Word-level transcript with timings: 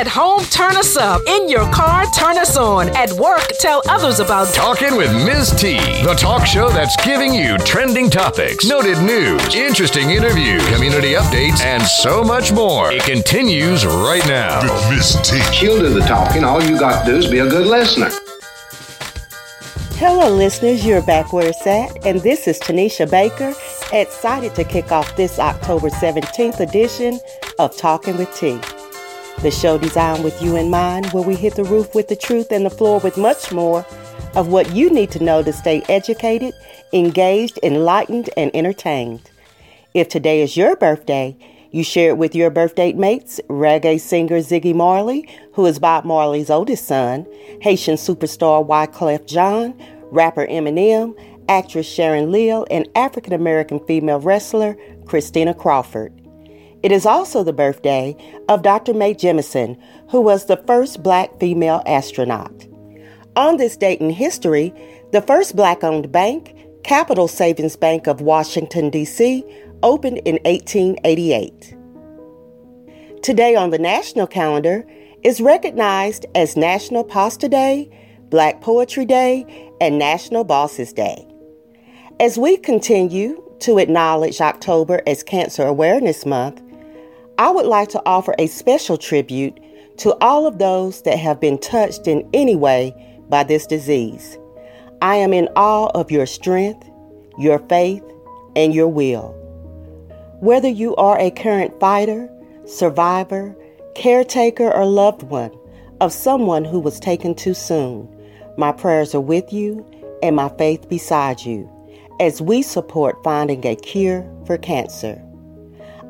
At 0.00 0.08
home, 0.08 0.40
turn 0.44 0.78
us 0.78 0.96
up. 0.96 1.20
In 1.26 1.46
your 1.46 1.70
car, 1.70 2.06
turn 2.16 2.38
us 2.38 2.56
on. 2.56 2.88
At 2.96 3.12
work, 3.12 3.46
tell 3.58 3.82
others 3.86 4.18
about 4.18 4.48
Talking 4.54 4.96
with 4.96 5.12
Ms. 5.12 5.50
T, 5.60 5.76
the 6.02 6.14
talk 6.18 6.46
show 6.46 6.70
that's 6.70 6.96
giving 7.04 7.34
you 7.34 7.58
trending 7.58 8.08
topics, 8.08 8.66
noted 8.66 8.96
news, 9.02 9.54
interesting 9.54 10.08
interviews, 10.08 10.66
community 10.70 11.12
updates, 11.12 11.60
and 11.60 11.82
so 11.82 12.24
much 12.24 12.50
more. 12.50 12.90
It 12.90 13.02
continues 13.02 13.84
right 13.84 14.26
now. 14.26 14.62
With 14.62 14.96
Miss 14.96 15.16
T. 15.20 15.38
She'll 15.52 15.78
do 15.78 15.92
the 15.92 16.00
talking. 16.06 16.44
All 16.44 16.62
you 16.62 16.80
got 16.80 17.04
to 17.04 17.12
do 17.12 17.18
is 17.18 17.26
be 17.26 17.40
a 17.40 17.46
good 17.46 17.66
listener. 17.66 18.08
Hello, 19.96 20.34
listeners. 20.34 20.82
You're 20.82 21.02
back 21.02 21.34
where 21.34 21.48
it's 21.48 21.66
at, 21.66 22.06
and 22.06 22.22
this 22.22 22.48
is 22.48 22.58
Tanisha 22.58 23.10
Baker, 23.10 23.52
excited 23.92 24.54
to 24.54 24.64
kick 24.64 24.92
off 24.92 25.14
this 25.16 25.38
October 25.38 25.90
17th 25.90 26.60
edition 26.60 27.20
of 27.58 27.76
Talking 27.76 28.16
with 28.16 28.34
T. 28.34 28.58
The 29.42 29.50
show 29.50 29.78
designed 29.78 30.22
with 30.22 30.42
you 30.42 30.56
in 30.56 30.68
mind, 30.68 31.06
where 31.12 31.22
we 31.22 31.34
hit 31.34 31.54
the 31.54 31.64
roof 31.64 31.94
with 31.94 32.08
the 32.08 32.16
truth 32.16 32.52
and 32.52 32.66
the 32.66 32.68
floor 32.68 33.00
with 33.00 33.16
much 33.16 33.50
more 33.50 33.86
of 34.34 34.48
what 34.48 34.74
you 34.74 34.90
need 34.90 35.10
to 35.12 35.24
know 35.24 35.42
to 35.42 35.50
stay 35.50 35.80
educated, 35.88 36.52
engaged, 36.92 37.58
enlightened, 37.62 38.28
and 38.36 38.54
entertained. 38.54 39.30
If 39.94 40.10
today 40.10 40.42
is 40.42 40.58
your 40.58 40.76
birthday, 40.76 41.38
you 41.70 41.82
share 41.82 42.10
it 42.10 42.18
with 42.18 42.34
your 42.34 42.50
birthday 42.50 42.92
mates, 42.92 43.40
reggae 43.48 43.98
singer 43.98 44.40
Ziggy 44.40 44.74
Marley, 44.74 45.26
who 45.54 45.64
is 45.64 45.78
Bob 45.78 46.04
Marley's 46.04 46.50
oldest 46.50 46.86
son, 46.86 47.26
Haitian 47.62 47.94
superstar 47.94 48.66
Wyclef 48.66 49.24
Jean, 49.26 49.74
rapper 50.10 50.46
Eminem, 50.48 51.18
actress 51.48 51.88
Sharon 51.88 52.30
Leal, 52.30 52.66
and 52.70 52.86
African 52.94 53.32
American 53.32 53.80
female 53.86 54.20
wrestler 54.20 54.76
Christina 55.06 55.54
Crawford. 55.54 56.12
It 56.82 56.92
is 56.92 57.04
also 57.04 57.42
the 57.42 57.52
birthday 57.52 58.16
of 58.48 58.62
Dr. 58.62 58.94
Mae 58.94 59.14
Jemison, 59.14 59.78
who 60.08 60.20
was 60.20 60.46
the 60.46 60.56
first 60.66 61.02
black 61.02 61.38
female 61.38 61.82
astronaut. 61.86 62.66
On 63.36 63.58
this 63.58 63.76
date 63.76 64.00
in 64.00 64.10
history, 64.10 64.72
the 65.12 65.22
first 65.22 65.54
black 65.54 65.84
owned 65.84 66.10
bank, 66.10 66.56
Capital 66.82 67.28
Savings 67.28 67.76
Bank 67.76 68.06
of 68.06 68.20
Washington, 68.20 68.90
D.C., 68.90 69.44
opened 69.82 70.18
in 70.18 70.38
1888. 70.44 71.76
Today 73.22 73.54
on 73.54 73.70
the 73.70 73.78
national 73.78 74.26
calendar 74.26 74.86
is 75.22 75.40
recognized 75.40 76.24
as 76.34 76.56
National 76.56 77.04
Pasta 77.04 77.48
Day, 77.48 77.90
Black 78.30 78.62
Poetry 78.62 79.04
Day, 79.04 79.70
and 79.80 79.98
National 79.98 80.44
Bosses 80.44 80.94
Day. 80.94 81.26
As 82.18 82.38
we 82.38 82.56
continue 82.56 83.42
to 83.60 83.78
acknowledge 83.78 84.40
October 84.40 85.02
as 85.06 85.22
Cancer 85.22 85.64
Awareness 85.64 86.24
Month, 86.24 86.62
I 87.40 87.48
would 87.48 87.64
like 87.64 87.88
to 87.90 88.02
offer 88.04 88.34
a 88.38 88.48
special 88.48 88.98
tribute 88.98 89.58
to 89.96 90.14
all 90.20 90.46
of 90.46 90.58
those 90.58 91.00
that 91.04 91.18
have 91.18 91.40
been 91.40 91.56
touched 91.56 92.06
in 92.06 92.28
any 92.34 92.54
way 92.54 92.94
by 93.30 93.44
this 93.44 93.66
disease. 93.66 94.36
I 95.00 95.16
am 95.16 95.32
in 95.32 95.48
awe 95.56 95.86
of 95.94 96.10
your 96.10 96.26
strength, 96.26 96.86
your 97.38 97.58
faith, 97.60 98.04
and 98.56 98.74
your 98.74 98.88
will. 98.88 99.30
Whether 100.40 100.68
you 100.68 100.94
are 100.96 101.18
a 101.18 101.30
current 101.30 101.80
fighter, 101.80 102.28
survivor, 102.66 103.56
caretaker, 103.94 104.70
or 104.70 104.84
loved 104.84 105.22
one 105.22 105.58
of 106.02 106.12
someone 106.12 106.66
who 106.66 106.78
was 106.78 107.00
taken 107.00 107.34
too 107.34 107.54
soon, 107.54 108.06
my 108.58 108.70
prayers 108.70 109.14
are 109.14 109.20
with 109.22 109.50
you 109.50 109.82
and 110.22 110.36
my 110.36 110.50
faith 110.58 110.90
beside 110.90 111.40
you 111.40 111.70
as 112.20 112.42
we 112.42 112.60
support 112.60 113.24
finding 113.24 113.64
a 113.64 113.76
cure 113.76 114.30
for 114.44 114.58
cancer. 114.58 115.24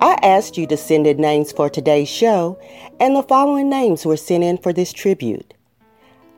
I 0.03 0.19
asked 0.23 0.57
you 0.57 0.67
to 0.69 0.79
send 0.79 1.07
in 1.07 1.19
names 1.19 1.53
for 1.53 1.69
today's 1.69 2.09
show, 2.09 2.59
and 2.99 3.15
the 3.15 3.23
following 3.23 3.69
names 3.69 4.07
were 4.07 4.17
sent 4.17 4.43
in 4.43 4.57
for 4.57 4.73
this 4.73 4.95
tribute. 4.95 5.53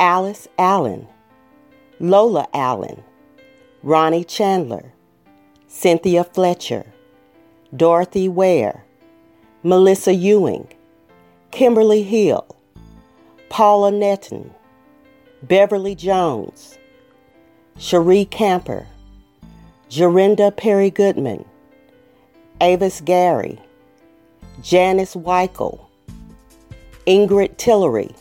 Alice 0.01 0.49
Allen, 0.59 1.07
Lola 2.01 2.49
Allen, 2.53 3.05
Ronnie 3.85 4.25
Chandler, 4.25 4.93
Cynthia 5.69 6.25
Fletcher, 6.25 6.87
Dorothy 7.75 8.29
Ware, 8.29 8.85
Melissa 9.63 10.13
Ewing, 10.13 10.67
Kimberly 11.53 12.03
Hill, 12.03 12.57
Paula 13.49 13.93
Netton, 13.93 14.53
Beverly 15.45 15.95
Jones, 15.95 16.79
Cherie 17.79 18.25
Camper, 18.25 18.89
Jorinda 19.89 20.57
Perry 20.57 20.91
Goodman, 20.91 21.45
Avis 22.63 23.01
Gary, 23.01 23.59
Janice 24.63 25.17
Weichel, 25.17 25.85
Ingrid 27.09 27.57
Tillery, 27.57 28.15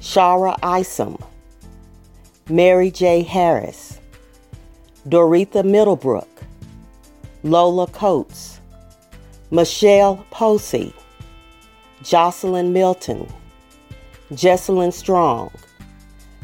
Shara 0.00 0.54
Isom, 0.62 1.16
Mary 2.50 2.90
J. 2.90 3.22
Harris, 3.22 3.98
Doretha 5.08 5.64
Middlebrook, 5.64 6.28
Lola 7.42 7.86
Coates, 7.86 8.60
Michelle 9.50 10.22
Posey, 10.30 10.92
Jocelyn 12.02 12.74
Milton, 12.74 13.26
Jesselyn 14.32 14.92
Strong, 14.92 15.50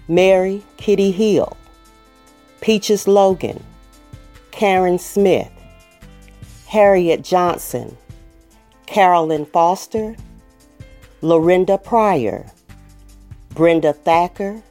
Mary 0.08 0.62
Kitty 0.78 1.10
Hill, 1.10 1.54
Peaches 2.62 3.06
Logan, 3.06 3.62
Karen 4.52 4.98
Smith, 4.98 5.51
Harriet 6.72 7.22
Johnson, 7.22 7.94
Carolyn 8.86 9.44
Foster, 9.44 10.16
Lorinda 11.20 11.76
Pryor, 11.76 12.46
Brenda 13.50 13.92
Thacker, 13.92 14.62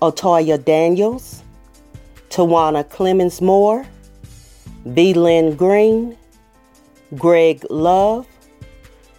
Otoya 0.00 0.64
Daniels, 0.64 1.42
Tawana 2.30 2.88
Clemens 2.88 3.42
Moore, 3.42 3.84
V. 4.86 5.12
Lynn 5.12 5.56
Green, 5.56 6.16
Greg 7.16 7.66
Love, 7.68 8.26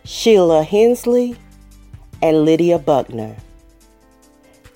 Sheila 0.03 0.63
Hensley, 0.63 1.35
and 2.23 2.45
Lydia 2.45 2.79
Buckner. 2.79 3.35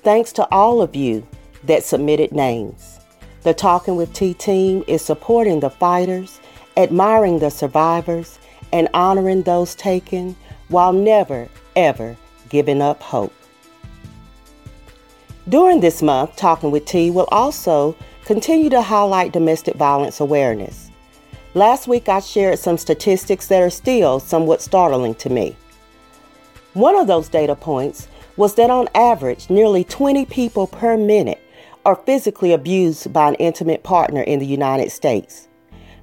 Thanks 0.03 0.31
to 0.33 0.47
all 0.51 0.79
of 0.79 0.95
you 0.95 1.25
that 1.63 1.83
submitted 1.83 2.33
names. 2.33 2.99
The 3.41 3.55
Talking 3.55 3.95
with 3.95 4.13
T 4.13 4.35
team 4.35 4.83
is 4.87 5.01
supporting 5.01 5.59
the 5.59 5.71
fighters, 5.71 6.39
admiring 6.77 7.39
the 7.39 7.49
survivors, 7.49 8.39
and 8.71 8.89
honoring 8.93 9.43
those 9.43 9.75
taken 9.75 10.35
while 10.67 10.91
never, 10.91 11.47
ever 11.75 12.17
giving 12.49 12.81
up 12.81 13.01
hope. 13.01 13.33
During 15.47 15.79
this 15.79 16.01
month, 16.01 16.35
Talking 16.35 16.71
with 16.71 16.85
T 16.85 17.11
will 17.11 17.27
also 17.31 17.95
continue 18.25 18.69
to 18.71 18.81
highlight 18.81 19.31
domestic 19.31 19.75
violence 19.75 20.19
awareness. 20.19 20.89
Last 21.53 21.87
week, 21.87 22.09
I 22.09 22.19
shared 22.19 22.59
some 22.59 22.77
statistics 22.77 23.47
that 23.47 23.61
are 23.61 23.69
still 23.69 24.19
somewhat 24.19 24.61
startling 24.61 25.15
to 25.15 25.29
me. 25.29 25.55
One 26.73 26.95
of 26.95 27.07
those 27.07 27.29
data 27.29 27.55
points 27.55 28.07
was 28.35 28.55
that 28.55 28.69
on 28.69 28.89
average, 28.93 29.49
nearly 29.49 29.83
20 29.83 30.25
people 30.25 30.67
per 30.67 30.97
minute 30.97 31.41
are 31.85 31.95
physically 31.95 32.51
abused 32.51 33.13
by 33.13 33.29
an 33.29 33.35
intimate 33.35 33.83
partner 33.83 34.21
in 34.21 34.39
the 34.39 34.45
United 34.45 34.91
States. 34.91 35.47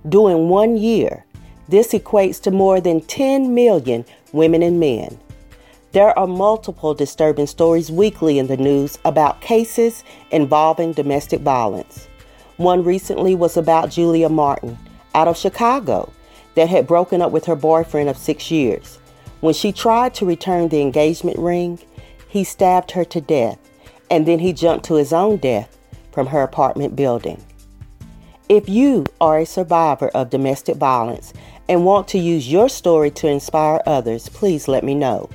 During 0.09 0.49
one 0.49 0.77
year, 0.77 1.25
this 1.69 1.93
equates 1.93 2.41
to 2.43 2.51
more 2.51 2.81
than 2.81 3.01
10 3.03 3.55
million 3.55 4.05
women 4.33 4.63
and 4.63 4.81
men. 4.81 5.19
There 5.93 6.19
are 6.19 6.27
multiple 6.27 6.95
disturbing 6.95 7.47
stories 7.47 7.91
weekly 7.91 8.39
in 8.39 8.47
the 8.47 8.57
news 8.57 8.99
about 9.05 9.41
cases 9.41 10.03
involving 10.31 10.93
domestic 10.93 11.41
violence. 11.41 12.09
One 12.57 12.83
recently 12.83 13.35
was 13.35 13.57
about 13.57 13.91
Julia 13.91 14.29
Martin 14.29 14.79
out 15.15 15.29
of 15.29 15.37
Chicago 15.37 16.13
that 16.55 16.69
had 16.69 16.87
broken 16.87 17.23
up 17.23 17.31
with 17.31 17.45
her 17.45 17.57
boyfriend 17.57 18.09
of 18.09 18.17
six 18.17 18.51
years. 18.51 18.99
When 19.41 19.55
she 19.55 19.71
tried 19.71 20.15
to 20.15 20.27
return 20.27 20.69
the 20.69 20.81
engagement 20.81 21.39
ring, 21.39 21.79
he 22.29 22.43
stabbed 22.43 22.93
her 22.93 23.05
to 23.05 23.21
death 23.21 23.59
and 24.11 24.27
then 24.27 24.41
he 24.41 24.53
jumped 24.53 24.85
to 24.87 24.95
his 24.95 25.13
own 25.13 25.37
death 25.37 25.79
from 26.11 26.27
her 26.27 26.43
apartment 26.43 26.97
building. 26.97 27.43
If 28.53 28.69
you 28.69 29.07
are 29.19 29.39
a 29.39 29.47
survivor 29.47 30.09
of 30.09 30.29
domestic 30.29 30.77
violence 30.77 31.33
and 31.71 31.87
want 31.87 32.07
to 32.09 32.19
use 32.19 32.53
your 32.53 32.69
story 32.69 33.11
to 33.13 33.27
inspire 33.27 33.81
others, 33.87 34.29
please 34.29 34.69
let 34.69 34.85
me 34.85 34.95
know. 34.95 35.31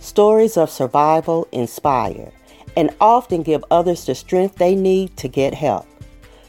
Stories 0.00 0.56
of 0.56 0.70
survival 0.70 1.46
inspire 1.52 2.32
and 2.74 2.96
often 2.98 3.42
give 3.42 3.62
others 3.70 4.06
the 4.06 4.14
strength 4.14 4.56
they 4.56 4.74
need 4.74 5.14
to 5.18 5.28
get 5.28 5.52
help. 5.52 5.86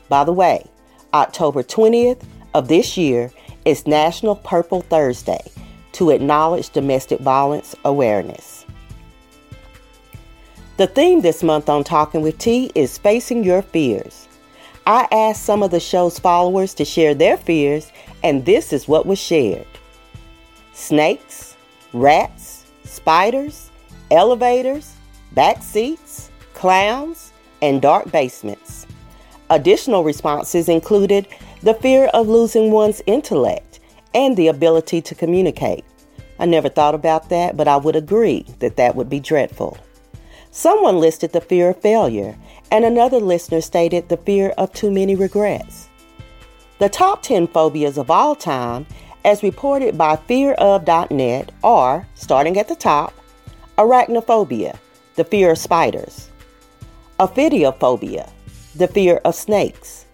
By 0.08 0.24
the 0.24 0.32
way, 0.32 0.66
October 1.14 1.62
20th 1.62 2.24
of 2.54 2.70
this 2.70 2.96
year 2.96 3.30
is 3.66 3.86
National 3.86 4.38
Purple 4.38 4.84
Thursday 4.84 5.44
to 5.92 6.12
acknowledge 6.12 6.70
domestic 6.70 7.20
violence 7.20 7.76
awareness. 7.84 8.66
The 10.78 10.88
theme 10.88 11.20
this 11.20 11.44
month 11.44 11.68
on 11.68 11.84
Talking 11.84 12.22
with 12.22 12.38
T 12.38 12.72
is 12.76 12.98
Facing 12.98 13.44
Your 13.44 13.62
Fears. 13.62 14.30
I 14.88 15.06
asked 15.12 15.44
some 15.44 15.64
of 15.64 15.72
the 15.72 15.82
show's 15.82 16.18
followers 16.18 16.74
to 16.76 16.86
share 16.86 17.14
their 17.14 17.36
fears, 17.36 17.92
and 18.24 18.46
this 18.46 18.72
is 18.72 18.88
what 18.88 19.06
was 19.06 19.20
shared 19.20 19.68
snakes, 20.72 21.58
rats, 21.92 22.66
spiders, 22.86 23.70
elevators, 24.12 24.94
back 25.34 25.62
seats, 25.62 26.32
clowns, 26.54 27.34
and 27.62 27.82
dark 27.82 28.10
basements. 28.14 28.88
Additional 29.50 30.06
responses 30.06 30.70
included 30.70 31.28
the 31.64 31.74
fear 31.74 32.06
of 32.14 32.30
losing 32.30 32.72
one's 32.72 33.02
intellect 33.08 33.82
and 34.14 34.38
the 34.38 34.48
ability 34.48 35.02
to 35.02 35.16
communicate. 35.16 35.84
I 36.40 36.46
never 36.46 36.70
thought 36.70 36.96
about 36.96 37.28
that, 37.28 37.58
but 37.58 37.68
I 37.68 37.76
would 37.76 37.98
agree 37.98 38.46
that 38.60 38.78
that 38.78 38.96
would 38.96 39.10
be 39.10 39.20
dreadful. 39.20 39.78
Someone 40.52 41.00
listed 41.00 41.34
the 41.34 41.42
fear 41.42 41.72
of 41.72 41.82
failure, 41.82 42.38
and 42.72 42.86
another 42.86 43.20
listener 43.20 43.62
stated 43.62 44.10
the 44.10 44.18
fear 44.18 44.50
of 44.58 44.74
too 44.74 44.92
many 44.92 45.16
regrets. 45.16 45.90
The 46.80 46.90
top 46.90 47.24
10 47.24 47.48
phobias 47.48 47.98
of 47.98 48.12
all 48.12 48.36
time, 48.36 48.86
as 49.26 49.44
reported 49.44 49.98
by 49.98 50.16
fearof.net, 50.16 51.52
are, 51.64 52.08
starting 52.16 52.58
at 52.58 52.68
the 52.68 52.76
top, 52.76 53.14
arachnophobia, 53.78 54.78
the 55.16 55.24
fear 55.24 55.52
of 55.52 55.58
spiders, 55.58 56.30
ophidiophobia, 57.20 58.30
the 58.76 58.88
fear 58.88 59.18
of 59.26 59.34
snakes, 59.34 60.06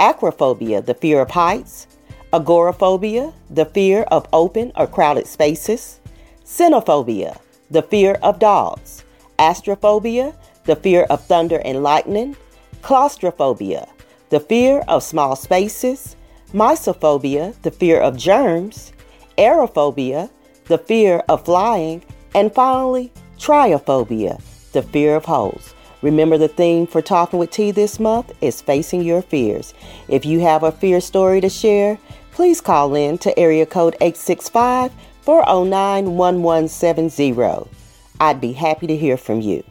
acrophobia, 0.00 0.84
the 0.84 0.94
fear 0.94 1.20
of 1.20 1.30
heights, 1.30 1.86
agoraphobia, 2.32 3.32
the 3.50 3.66
fear 3.66 4.02
of 4.02 4.26
open 4.32 4.72
or 4.74 4.86
crowded 4.86 5.26
spaces, 5.26 6.00
cynophobia, 6.44 7.38
the 7.70 7.82
fear 7.82 8.14
of 8.22 8.38
dogs, 8.38 9.04
astrophobia, 9.38 10.34
the 10.64 10.76
fear 10.76 11.04
of 11.04 11.24
thunder 11.24 11.60
and 11.64 11.82
lightning, 11.82 12.36
claustrophobia, 12.82 13.88
the 14.30 14.40
fear 14.40 14.82
of 14.88 15.02
small 15.02 15.36
spaces, 15.36 16.16
mysophobia, 16.52 17.54
the 17.62 17.70
fear 17.70 18.00
of 18.00 18.16
germs, 18.16 18.92
aerophobia, 19.38 20.30
the 20.66 20.78
fear 20.78 21.22
of 21.28 21.44
flying, 21.44 22.02
and 22.34 22.54
finally, 22.54 23.12
trypophobia, 23.38 24.40
the 24.72 24.82
fear 24.82 25.16
of 25.16 25.24
holes. 25.24 25.74
Remember 26.02 26.36
the 26.36 26.48
theme 26.48 26.86
for 26.86 27.00
Talking 27.00 27.38
with 27.38 27.50
T 27.50 27.70
this 27.70 28.00
month 28.00 28.32
is 28.40 28.60
facing 28.60 29.02
your 29.02 29.22
fears. 29.22 29.72
If 30.08 30.26
you 30.26 30.40
have 30.40 30.62
a 30.64 30.72
fear 30.72 31.00
story 31.00 31.40
to 31.40 31.48
share, 31.48 31.98
please 32.32 32.60
call 32.60 32.94
in 32.94 33.18
to 33.18 33.38
area 33.38 33.66
code 33.66 33.94
865 34.00 34.92
409 35.22 36.16
1170. 36.16 37.70
I'd 38.18 38.40
be 38.40 38.52
happy 38.52 38.86
to 38.88 38.96
hear 38.96 39.16
from 39.16 39.40
you. 39.40 39.62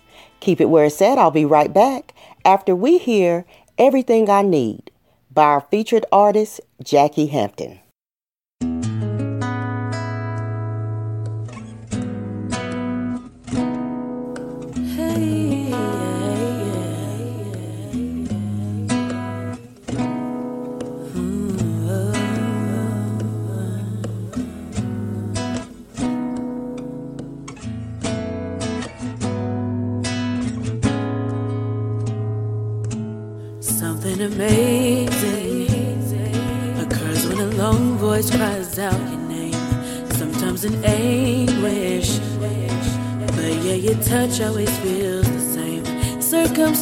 Keep 0.42 0.60
it 0.60 0.70
where 0.70 0.86
it's 0.86 1.02
at. 1.02 1.18
I'll 1.18 1.32
be 1.32 1.46
right 1.46 1.74
back 1.74 2.14
after 2.44 2.76
we 2.76 2.98
hear 2.98 3.46
Everything 3.78 4.30
I 4.30 4.42
Need 4.42 4.92
by 5.32 5.44
our 5.44 5.62
featured 5.62 6.06
artist, 6.12 6.60
Jackie 6.84 7.28
Hampton. 7.28 7.81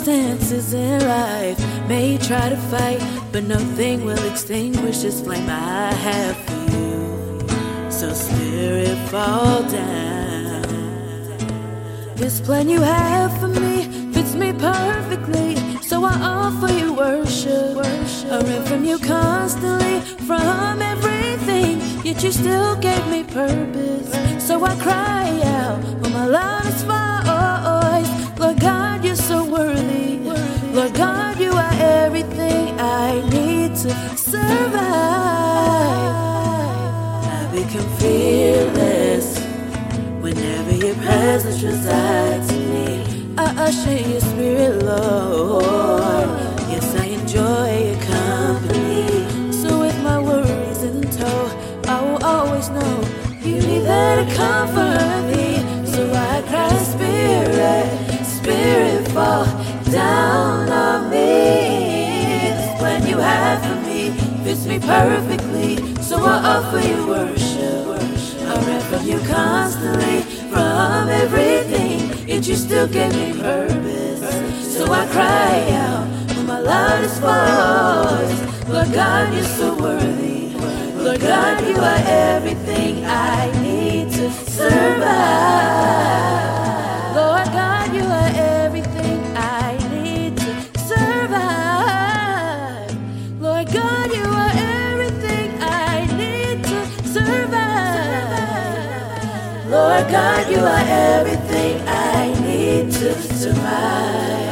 Circumstances 0.09 0.73
in 0.73 1.07
life 1.07 1.87
may 1.87 2.17
try 2.17 2.49
to 2.49 2.57
fight, 2.57 2.99
but 3.31 3.43
nothing 3.43 4.03
will 4.03 4.23
extinguish 4.25 5.01
this 5.03 5.21
flame 5.21 5.47
I 5.47 5.93
have 5.93 6.35
for 6.45 6.71
you. 6.71 7.91
So, 7.91 8.11
Spirit, 8.13 8.97
fall 9.09 9.61
down. 9.69 10.63
This 12.15 12.41
plan 12.41 12.69
you 12.69 12.81
have 12.81 13.39
for 13.39 13.49
me 13.49 13.83
fits 14.11 14.33
me 14.33 14.51
perfectly, 14.51 15.57
so 15.83 16.03
I 16.03 16.15
offer 16.19 16.73
you 16.73 16.91
worship. 16.93 17.77
I 17.77 18.41
ran 18.41 18.65
from 18.65 18.85
you 18.85 18.97
constantly, 18.97 19.99
from 20.25 20.81
everything, 20.81 21.81
yet 22.03 22.23
you 22.23 22.31
still 22.31 22.75
gave 22.77 23.05
me 23.09 23.23
purpose. 23.25 24.09
So 24.43 24.63
I 24.65 24.75
cry 24.77 25.39
out 25.59 25.83
when 26.01 26.13
my 26.13 26.25
love 26.25 26.65
is 26.65 26.81
far. 26.81 27.58
To 33.83 34.17
survive. 34.17 34.81
I 37.23 37.49
become 37.53 37.89
fearless 37.97 39.39
whenever 40.19 40.75
your 40.75 40.95
presence 40.95 41.63
resides 41.63 42.51
in 42.51 42.73
me. 42.73 43.35
I 43.37 43.45
usher 43.67 43.95
your 43.95 44.19
spirit, 44.19 44.83
Lord. 44.83 46.27
Yes, 46.67 46.93
I 46.97 47.05
enjoy 47.05 47.67
your 47.87 48.01
company. 48.03 49.53
So 49.53 49.79
with 49.79 49.97
my 50.03 50.19
worries 50.19 50.83
in 50.83 51.01
tow, 51.11 51.49
I 51.87 52.01
will 52.01 52.21
always 52.25 52.67
know 52.69 53.01
you 53.41 53.61
be 53.61 53.79
there 53.79 54.25
to 54.25 54.35
comfort 54.35 55.21
me. 55.31 55.63
So 55.85 56.11
I 56.13 56.41
cry, 56.49 56.77
Spirit. 56.79 58.25
Spirit 58.25 59.07
fall 59.09 59.45
down 59.89 60.68
me 64.69 64.79
perfectly, 64.79 65.77
so 65.99 66.23
I 66.23 66.37
offer 66.55 66.79
you 66.87 67.07
worship. 67.07 67.87
I 68.47 68.55
ran 68.67 68.81
from 68.81 69.07
you 69.07 69.17
constantly, 69.21 70.21
from 70.51 71.09
everything, 71.09 72.27
yet 72.27 72.47
you 72.47 72.55
still 72.55 72.87
gave 72.87 73.11
me 73.15 73.33
purpose. 73.41 74.21
So 74.77 74.85
I 74.91 75.07
cry 75.07 75.71
out 75.71 76.07
when 76.35 76.45
my 76.45 76.59
loudest 76.59 77.19
voice, 77.19 78.69
Lord 78.69 78.93
God, 78.93 79.33
you're 79.33 79.43
so 79.43 79.75
worthy. 79.75 80.49
Lord 81.03 81.19
God, 81.19 81.67
you 81.67 81.75
are 81.75 82.03
everything 82.05 83.03
I 83.05 83.49
need 83.63 84.11
to 84.11 84.31
survive. 84.31 85.09
God, 100.11 100.49
you 100.49 100.57
are 100.57 101.19
everything 101.19 101.87
I 101.87 102.33
need 102.41 102.91
to 102.93 103.13
survive. 103.13 104.49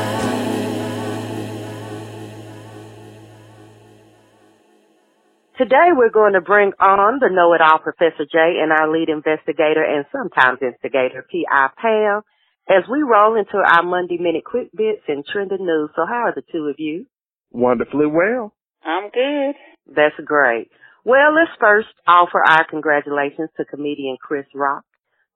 Today 5.57 5.89
we're 5.95 6.11
going 6.11 6.33
to 6.33 6.41
bring 6.41 6.73
on 6.79 7.17
the 7.19 7.29
know-it-all 7.31 7.79
Professor 7.79 8.25
Jay 8.31 8.61
and 8.61 8.71
our 8.71 8.91
lead 8.91 9.09
investigator 9.09 9.83
and 9.83 10.05
sometimes 10.11 10.59
instigator, 10.61 11.25
P.I. 11.31 11.69
Pam, 11.81 12.21
as 12.69 12.87
we 12.87 13.01
roll 13.01 13.35
into 13.35 13.57
our 13.57 13.81
Monday 13.81 14.19
Minute 14.19 14.43
Quick 14.45 14.69
Bits 14.77 15.01
and 15.07 15.25
Trending 15.25 15.65
News. 15.65 15.89
So 15.95 16.05
how 16.05 16.29
are 16.29 16.35
the 16.35 16.43
two 16.51 16.67
of 16.69 16.75
you? 16.77 17.07
Wonderfully 17.49 18.05
well. 18.05 18.53
I'm 18.85 19.09
good. 19.09 19.55
That's 19.87 20.13
great. 20.23 20.69
Well, 21.03 21.33
let's 21.33 21.49
first 21.59 21.87
offer 22.05 22.43
our 22.45 22.67
congratulations 22.69 23.49
to 23.57 23.65
comedian 23.65 24.17
Chris 24.21 24.45
Rock 24.53 24.83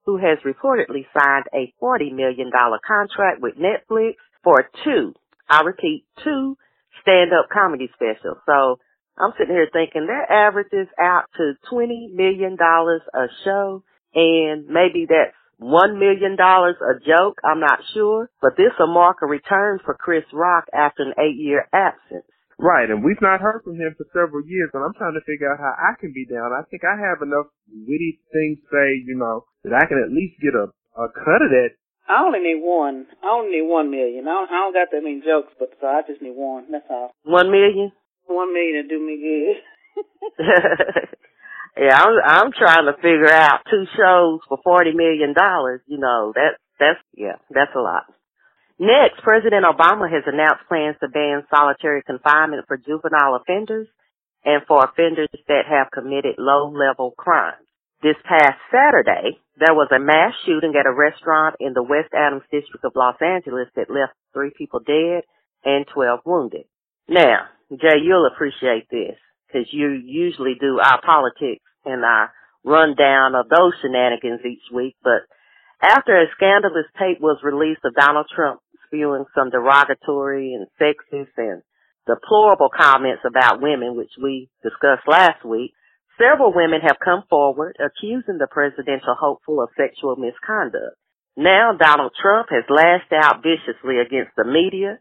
who 0.04 0.16
has 0.18 0.38
reportedly 0.44 1.06
signed 1.16 1.44
a 1.54 1.72
$40 1.82 2.12
million 2.12 2.50
contract 2.52 3.40
with 3.40 3.54
Netflix 3.56 4.14
for 4.42 4.68
two, 4.84 5.14
I 5.48 5.62
repeat, 5.62 6.04
two 6.24 6.56
stand-up 7.02 7.48
comedy 7.52 7.90
specials. 7.94 8.38
So 8.46 8.78
I'm 9.18 9.32
sitting 9.38 9.54
here 9.54 9.68
thinking 9.72 10.06
that 10.06 10.32
averages 10.32 10.88
out 11.00 11.24
to 11.36 11.54
$20 11.72 12.12
million 12.14 12.56
a 12.60 13.26
show 13.44 13.84
and 14.14 14.66
maybe 14.66 15.06
that's 15.08 15.36
$1 15.60 15.98
million 15.98 16.36
a 16.38 17.06
joke. 17.06 17.38
I'm 17.44 17.60
not 17.60 17.78
sure, 17.94 18.28
but 18.40 18.56
this 18.56 18.72
will 18.78 18.92
mark 18.92 19.18
a 19.22 19.26
return 19.26 19.78
for 19.84 19.94
Chris 19.94 20.24
Rock 20.32 20.64
after 20.74 21.02
an 21.02 21.14
eight 21.18 21.36
year 21.36 21.68
absence. 21.72 22.24
Right, 22.62 22.86
and 22.86 23.02
we've 23.02 23.20
not 23.20 23.42
heard 23.42 23.66
from 23.66 23.74
him 23.74 23.90
for 23.98 24.06
several 24.14 24.46
years, 24.46 24.70
and 24.70 24.86
I'm 24.86 24.94
trying 24.94 25.18
to 25.18 25.26
figure 25.26 25.50
out 25.50 25.58
how 25.58 25.74
I 25.74 25.98
can 25.98 26.14
be 26.14 26.22
down. 26.22 26.54
I 26.54 26.62
think 26.70 26.86
I 26.86 26.94
have 26.94 27.18
enough 27.18 27.50
witty 27.66 28.22
things 28.30 28.62
to 28.62 28.66
say, 28.70 29.02
you 29.02 29.18
know, 29.18 29.42
that 29.66 29.74
I 29.74 29.82
can 29.90 29.98
at 29.98 30.14
least 30.14 30.38
get 30.38 30.54
a, 30.54 30.70
a 30.94 31.06
cut 31.10 31.42
of 31.42 31.50
that. 31.50 31.74
I 32.06 32.22
only 32.22 32.38
need 32.38 32.62
one. 32.62 33.10
I 33.18 33.34
only 33.34 33.58
need 33.58 33.66
one 33.66 33.90
million. 33.90 34.30
I 34.30 34.46
don't, 34.46 34.50
I 34.50 34.58
don't 34.62 34.74
got 34.78 34.94
that 34.94 35.02
many 35.02 35.26
jokes, 35.26 35.50
but 35.58 35.74
so 35.80 35.90
I 35.90 36.06
just 36.06 36.22
need 36.22 36.38
one. 36.38 36.70
That's 36.70 36.86
all. 36.86 37.10
One 37.26 37.50
million? 37.50 37.90
One 38.30 38.54
million 38.54 38.86
to 38.86 38.88
do 38.88 38.98
me 39.02 39.18
good. 39.18 39.58
Yeah, 41.76 41.96
I'm 41.96 42.14
I'm 42.22 42.52
trying 42.52 42.84
to 42.84 42.92
figure 43.00 43.32
out 43.32 43.60
two 43.70 43.84
shows 43.96 44.40
for 44.48 44.58
forty 44.62 44.92
million 44.92 45.32
dollars. 45.32 45.80
You 45.86 45.98
know 45.98 46.32
that 46.34 46.60
that's 46.78 47.00
yeah, 47.16 47.40
that's 47.50 47.72
a 47.74 47.80
lot. 47.80 48.04
Next, 48.82 49.22
President 49.22 49.62
Obama 49.62 50.10
has 50.10 50.26
announced 50.26 50.66
plans 50.66 50.96
to 50.98 51.06
ban 51.06 51.46
solitary 51.54 52.02
confinement 52.02 52.66
for 52.66 52.76
juvenile 52.76 53.38
offenders 53.38 53.86
and 54.44 54.66
for 54.66 54.82
offenders 54.82 55.30
that 55.46 55.70
have 55.70 55.94
committed 55.94 56.34
low-level 56.36 57.14
crimes. 57.16 57.62
This 58.02 58.18
past 58.26 58.58
Saturday, 58.74 59.38
there 59.54 59.78
was 59.78 59.86
a 59.94 60.02
mass 60.02 60.34
shooting 60.44 60.74
at 60.74 60.90
a 60.90 60.98
restaurant 60.98 61.54
in 61.60 61.78
the 61.78 61.86
West 61.86 62.10
Adams 62.10 62.42
district 62.50 62.84
of 62.84 62.98
Los 62.98 63.14
Angeles 63.22 63.70
that 63.76 63.86
left 63.86 64.18
three 64.34 64.50
people 64.50 64.80
dead 64.82 65.22
and 65.62 65.86
12 65.94 66.18
wounded. 66.26 66.66
Now, 67.06 67.54
Jay, 67.70 68.02
you'll 68.02 68.26
appreciate 68.26 68.90
this 68.90 69.14
because 69.46 69.70
you 69.70 69.94
usually 69.94 70.58
do 70.58 70.82
our 70.82 71.00
politics 71.06 71.62
and 71.84 72.02
our 72.02 72.34
rundown 72.64 73.36
of 73.36 73.46
those 73.46 73.78
shenanigans 73.78 74.42
each 74.42 74.66
week. 74.74 74.96
But 75.04 75.22
after 75.80 76.18
a 76.18 76.26
scandalous 76.34 76.90
tape 76.98 77.20
was 77.20 77.38
released 77.46 77.86
of 77.86 77.94
Donald 77.94 78.26
Trump 78.34 78.58
spewing 78.92 79.24
some 79.34 79.48
derogatory 79.48 80.52
and 80.52 80.68
sexist 80.76 81.32
and 81.38 81.62
deplorable 82.06 82.68
comments 82.68 83.22
about 83.24 83.62
women, 83.62 83.96
which 83.96 84.12
we 84.20 84.50
discussed 84.62 85.08
last 85.08 85.44
week, 85.44 85.72
several 86.20 86.52
women 86.52 86.80
have 86.82 87.00
come 87.02 87.24
forward 87.30 87.76
accusing 87.80 88.36
the 88.36 88.48
presidential 88.50 89.16
hopeful 89.18 89.62
of 89.62 89.70
sexual 89.80 90.16
misconduct. 90.16 91.00
Now 91.36 91.72
Donald 91.72 92.12
Trump 92.20 92.48
has 92.50 92.64
lashed 92.68 93.12
out 93.16 93.42
viciously 93.42 93.96
against 93.96 94.36
the 94.36 94.44
media 94.44 94.98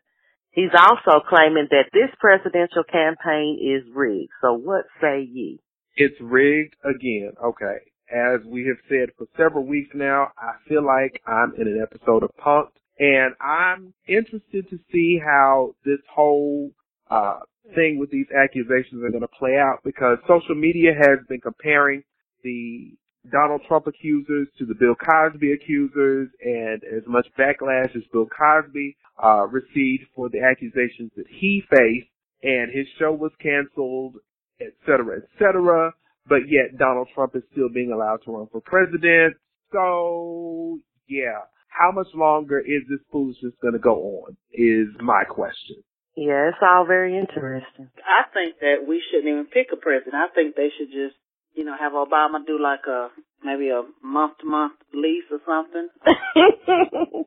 He's 0.52 0.72
also 0.78 1.24
claiming 1.28 1.68
that 1.72 1.90
this 1.94 2.12
presidential 2.20 2.84
campaign 2.84 3.58
is 3.62 3.90
rigged. 3.96 4.32
So 4.42 4.54
what 4.54 4.86
say 5.02 5.22
ye? 5.22 5.62
It's 5.96 6.20
rigged 6.20 6.76
again. 6.84 7.32
Okay. 7.44 7.78
As 8.12 8.46
we 8.46 8.68
have 8.68 8.78
said 8.90 9.16
for 9.18 9.28
several 9.38 9.66
weeks 9.66 9.92
now, 9.96 10.28
I 10.38 10.56
feel 10.68 10.86
like 10.86 11.22
I'm 11.26 11.54
in 11.56 11.68
an 11.68 11.82
episode 11.82 12.24
of 12.24 12.36
Punk'd 12.36 12.78
and 13.02 13.34
I'm 13.42 13.96
interested 14.08 14.70
to 14.70 14.78
see 14.92 15.20
how 15.20 15.74
this 15.84 15.98
whole 16.14 16.70
uh, 17.10 17.40
thing 17.74 17.98
with 17.98 18.12
these 18.12 18.28
accusations 18.32 19.04
are 19.04 19.10
going 19.10 19.22
to 19.22 19.40
play 19.40 19.58
out 19.58 19.80
because 19.84 20.20
social 20.28 20.54
media 20.54 20.92
has 20.96 21.18
been 21.28 21.42
comparing 21.42 22.04
the 22.44 22.94
Donald 23.32 23.62
Trump 23.68 23.88
accusers 23.88 24.48
to 24.60 24.66
the 24.66 24.76
Bill 24.76 24.94
Cosby 24.94 25.52
accusers 25.52 26.30
and 26.44 26.84
as 26.84 27.02
much 27.08 27.26
backlash 27.40 27.96
as 27.96 28.04
Bill 28.14 28.28
Cosby 28.28 28.96
uh, 29.24 29.48
received 29.48 30.06
for 30.16 30.30
the 30.30 30.42
accusations 30.42 31.12
that 31.18 31.26
he 31.28 31.64
faced 31.72 32.08
and 32.44 32.72
his 32.72 32.86
show 33.00 33.12
was 33.12 33.32
canceled, 33.42 34.16
et 34.60 34.74
cetera, 34.86 35.18
et 35.18 35.28
cetera. 35.40 35.92
But 36.30 36.42
yet 36.48 36.78
Donald 36.78 37.10
Trump 37.16 37.36
is 37.36 37.44
still 37.52 37.70
being 37.74 37.92
allowed 37.92 38.20
to 38.26 38.32
run 38.32 38.48
for 38.52 38.62
president. 38.62 39.38
So 39.72 40.80
yeah, 41.08 41.50
how 41.72 41.92
much 41.92 42.08
longer 42.14 42.60
is 42.60 42.84
this 42.90 43.00
foolishness 43.12 43.54
going 43.62 43.74
to 43.74 43.80
go 43.80 44.24
on 44.28 44.38
is 44.54 44.88
my 45.00 45.24
question. 45.24 45.82
Yeah, 46.16 46.52
it's 46.52 46.62
all 46.62 46.86
very 46.86 47.18
interesting. 47.18 47.88
I 48.04 48.28
think 48.34 48.60
that 48.60 48.84
we 48.86 49.02
shouldn't 49.10 49.32
even 49.32 49.48
pick 49.48 49.72
a 49.72 49.78
president. 49.80 50.14
I 50.14 50.28
think 50.36 50.56
they 50.56 50.68
should 50.78 50.92
just 50.92 51.16
you 51.56 51.66
know, 51.66 51.76
have 51.80 51.94
Obama 51.94 52.46
do 52.46 52.60
like 52.62 52.86
a 52.88 53.10
maybe 53.44 53.70
a 53.70 53.84
month 54.06 54.38
to 54.40 54.46
month 54.46 54.74
lease 54.94 55.26
or 55.32 55.40
something. 55.46 55.90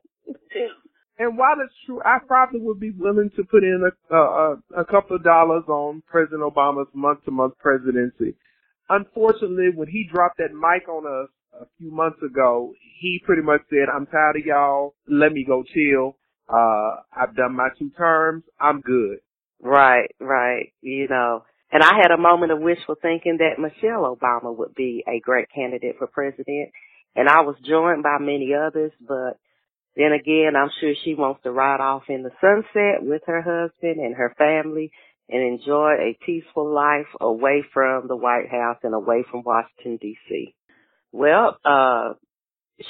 and 1.19 1.37
while 1.37 1.55
it's 1.63 1.73
true, 1.85 2.01
I 2.03 2.17
probably 2.25 2.59
would 2.61 2.79
be 2.79 2.91
willing 2.91 3.29
to 3.35 3.43
put 3.43 3.63
in 3.63 3.83
a 3.83 4.15
a, 4.15 4.57
a 4.77 4.85
couple 4.85 5.15
of 5.15 5.23
dollars 5.23 5.63
on 5.67 6.01
President 6.07 6.41
Obama's 6.41 6.89
month 6.93 7.23
to 7.25 7.31
month 7.31 7.57
presidency. 7.59 8.35
Unfortunately, 8.89 9.69
when 9.73 9.87
he 9.87 10.07
dropped 10.11 10.37
that 10.37 10.53
mic 10.53 10.87
on 10.87 11.05
us 11.05 11.29
a 11.61 11.65
few 11.77 11.91
months 11.91 12.19
ago, 12.23 12.73
he 12.99 13.21
pretty 13.25 13.41
much 13.41 13.61
said, 13.69 13.89
"I'm 13.93 14.05
tired 14.07 14.37
of 14.37 14.45
y'all. 14.45 14.95
Let 15.07 15.31
me 15.31 15.43
go 15.43 15.63
chill. 15.63 16.17
Uh, 16.47 16.97
I've 17.15 17.35
done 17.35 17.55
my 17.55 17.69
two 17.77 17.89
terms. 17.91 18.43
I'm 18.59 18.81
good." 18.81 19.19
Right, 19.61 20.11
right. 20.19 20.73
You 20.81 21.07
know, 21.07 21.43
and 21.71 21.83
I 21.83 21.95
had 22.01 22.11
a 22.11 22.17
moment 22.17 22.51
of 22.51 22.59
wishful 22.59 22.95
thinking 23.01 23.37
that 23.39 23.59
Michelle 23.59 24.15
Obama 24.15 24.55
would 24.55 24.75
be 24.75 25.03
a 25.07 25.19
great 25.19 25.47
candidate 25.53 25.97
for 25.97 26.07
president. 26.07 26.69
And 27.15 27.29
I 27.29 27.41
was 27.41 27.55
joined 27.65 28.03
by 28.03 28.17
many 28.19 28.53
others, 28.53 28.91
but 28.99 29.39
then 29.95 30.11
again, 30.11 30.55
I'm 30.55 30.69
sure 30.79 30.93
she 31.03 31.15
wants 31.15 31.43
to 31.43 31.51
ride 31.51 31.79
off 31.79 32.03
in 32.09 32.23
the 32.23 32.31
sunset 32.41 33.01
with 33.01 33.21
her 33.27 33.41
husband 33.41 33.99
and 33.99 34.15
her 34.15 34.33
family 34.37 34.91
and 35.29 35.41
enjoy 35.41 35.93
a 35.93 36.17
peaceful 36.25 36.71
life 36.71 37.07
away 37.19 37.63
from 37.73 38.07
the 38.07 38.15
White 38.15 38.49
House 38.51 38.77
and 38.83 38.93
away 38.93 39.23
from 39.31 39.43
Washington 39.43 39.97
DC. 39.97 40.53
Well, 41.15 41.57
uh, 41.63 42.15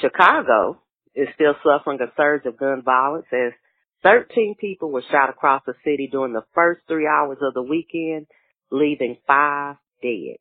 Chicago 0.01 0.81
is 1.13 1.27
still 1.35 1.53
suffering 1.63 1.99
a 2.01 2.11
surge 2.17 2.47
of 2.47 2.57
gun 2.57 2.81
violence 2.81 3.27
as 3.31 3.53
13 4.01 4.55
people 4.59 4.89
were 4.89 5.03
shot 5.11 5.29
across 5.29 5.61
the 5.67 5.75
city 5.83 6.09
during 6.11 6.33
the 6.33 6.43
first 6.55 6.81
three 6.87 7.05
hours 7.05 7.37
of 7.43 7.53
the 7.53 7.61
weekend 7.61 8.25
leaving 8.71 9.17
five 9.27 9.75
dead. 10.01 10.37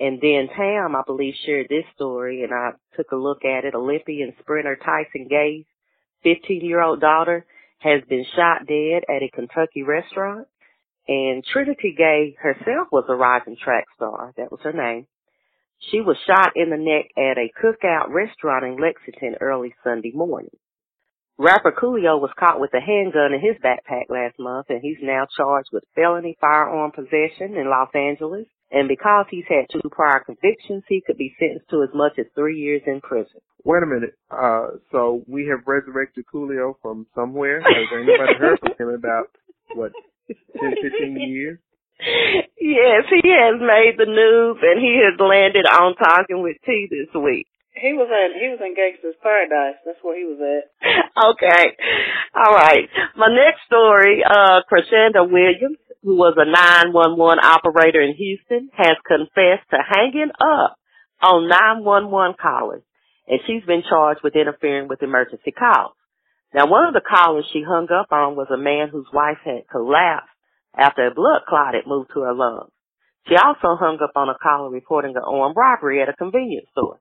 And 0.00 0.22
then 0.22 0.48
Pam, 0.56 0.96
I 0.96 1.02
believe, 1.06 1.34
shared 1.44 1.66
this 1.68 1.84
story 1.94 2.44
and 2.44 2.54
I 2.54 2.70
took 2.96 3.12
a 3.12 3.16
look 3.16 3.44
at 3.44 3.66
it. 3.66 3.74
Olympian 3.74 4.32
sprinter 4.40 4.76
Tyson 4.76 5.28
Gay's 5.28 5.66
15 6.22 6.64
year 6.64 6.80
old 6.80 7.02
daughter 7.02 7.44
has 7.80 8.00
been 8.08 8.24
shot 8.36 8.66
dead 8.66 9.02
at 9.06 9.22
a 9.22 9.30
Kentucky 9.34 9.82
restaurant. 9.82 10.48
And 11.06 11.44
Trinity 11.44 11.94
Gay 11.94 12.38
herself 12.40 12.88
was 12.90 13.04
a 13.10 13.14
rising 13.14 13.58
track 13.62 13.84
star. 13.96 14.32
That 14.38 14.50
was 14.50 14.60
her 14.62 14.72
name. 14.72 15.06
She 15.80 16.00
was 16.00 16.16
shot 16.26 16.52
in 16.56 16.70
the 16.70 16.76
neck 16.76 17.10
at 17.16 17.38
a 17.38 17.52
cookout 17.54 18.10
restaurant 18.10 18.64
in 18.64 18.76
Lexington 18.76 19.36
early 19.40 19.74
Sunday 19.84 20.12
morning. 20.14 20.50
Rapper 21.38 21.70
Coolio 21.70 22.20
was 22.20 22.34
caught 22.36 22.58
with 22.58 22.74
a 22.74 22.80
handgun 22.80 23.32
in 23.32 23.40
his 23.40 23.56
backpack 23.62 24.10
last 24.10 24.34
month 24.40 24.66
and 24.70 24.80
he's 24.82 24.98
now 25.00 25.24
charged 25.36 25.68
with 25.72 25.84
felony 25.94 26.36
firearm 26.40 26.90
possession 26.90 27.56
in 27.56 27.70
Los 27.70 27.90
Angeles. 27.94 28.46
And 28.72 28.88
because 28.88 29.26
he's 29.30 29.46
had 29.48 29.66
two 29.70 29.88
prior 29.88 30.20
convictions, 30.20 30.82
he 30.88 31.00
could 31.00 31.16
be 31.16 31.32
sentenced 31.38 31.70
to 31.70 31.84
as 31.84 31.90
much 31.94 32.18
as 32.18 32.26
three 32.34 32.58
years 32.58 32.82
in 32.86 33.00
prison. 33.00 33.40
Wait 33.64 33.82
a 33.82 33.86
minute. 33.86 34.14
Uh, 34.30 34.78
so 34.90 35.22
we 35.28 35.46
have 35.46 35.66
resurrected 35.66 36.24
Coolio 36.32 36.74
from 36.82 37.06
somewhere? 37.14 37.60
Has 37.60 37.86
anybody 37.94 38.34
heard 38.34 38.58
from 38.58 38.74
him 38.78 38.94
about, 38.94 39.30
what, 39.74 39.92
10, 40.28 40.74
15 40.82 41.16
years? 41.20 41.58
Yes, 42.00 43.10
he 43.10 43.26
has 43.26 43.58
made 43.58 43.98
the 43.98 44.06
news 44.06 44.58
and 44.62 44.78
he 44.78 45.00
has 45.02 45.18
landed 45.18 45.66
on 45.66 45.96
Talking 45.96 46.42
with 46.42 46.56
T 46.64 46.86
this 46.90 47.10
week. 47.14 47.46
He 47.74 47.94
was 47.94 48.10
in 48.10 48.28
he 48.38 48.48
was 48.50 48.58
in 48.62 48.74
Gangsta's 48.74 49.18
Paradise. 49.22 49.78
That's 49.86 49.98
where 50.02 50.18
he 50.18 50.26
was 50.26 50.38
at. 50.42 50.66
okay. 51.32 51.64
All 52.34 52.54
right. 52.54 52.90
My 53.16 53.28
next 53.30 53.66
story, 53.66 54.22
uh 54.22 54.62
Crescenda 54.66 55.26
Williams, 55.26 55.78
who 56.02 56.16
was 56.16 56.34
a 56.36 56.46
911 56.46 57.38
operator 57.42 58.02
in 58.02 58.14
Houston, 58.14 58.70
has 58.74 58.96
confessed 59.06 59.66
to 59.70 59.78
hanging 59.78 60.30
up 60.40 60.78
on 61.22 61.48
911 61.48 62.36
callers, 62.40 62.82
and 63.26 63.40
she's 63.46 63.64
been 63.64 63.82
charged 63.88 64.20
with 64.22 64.36
interfering 64.36 64.88
with 64.88 65.02
emergency 65.02 65.50
calls. 65.50 65.94
Now, 66.54 66.66
one 66.66 66.86
of 66.86 66.94
the 66.94 67.02
callers 67.02 67.44
she 67.52 67.62
hung 67.62 67.88
up 67.92 68.08
on 68.10 68.36
was 68.36 68.48
a 68.50 68.56
man 68.56 68.88
whose 68.88 69.06
wife 69.12 69.38
had 69.44 69.68
collapsed 69.70 70.30
after 70.76 71.06
a 71.06 71.14
blood 71.14 71.42
clot 71.48 71.74
had 71.74 71.86
moved 71.86 72.10
to 72.14 72.20
her 72.20 72.34
lungs. 72.34 72.70
She 73.28 73.36
also 73.36 73.76
hung 73.76 73.98
up 74.02 74.12
on 74.16 74.28
a 74.28 74.38
caller 74.40 74.70
reporting 74.70 75.16
an 75.16 75.22
armed 75.22 75.56
robbery 75.56 76.00
at 76.00 76.08
a 76.08 76.16
convenience 76.16 76.68
store. 76.72 76.98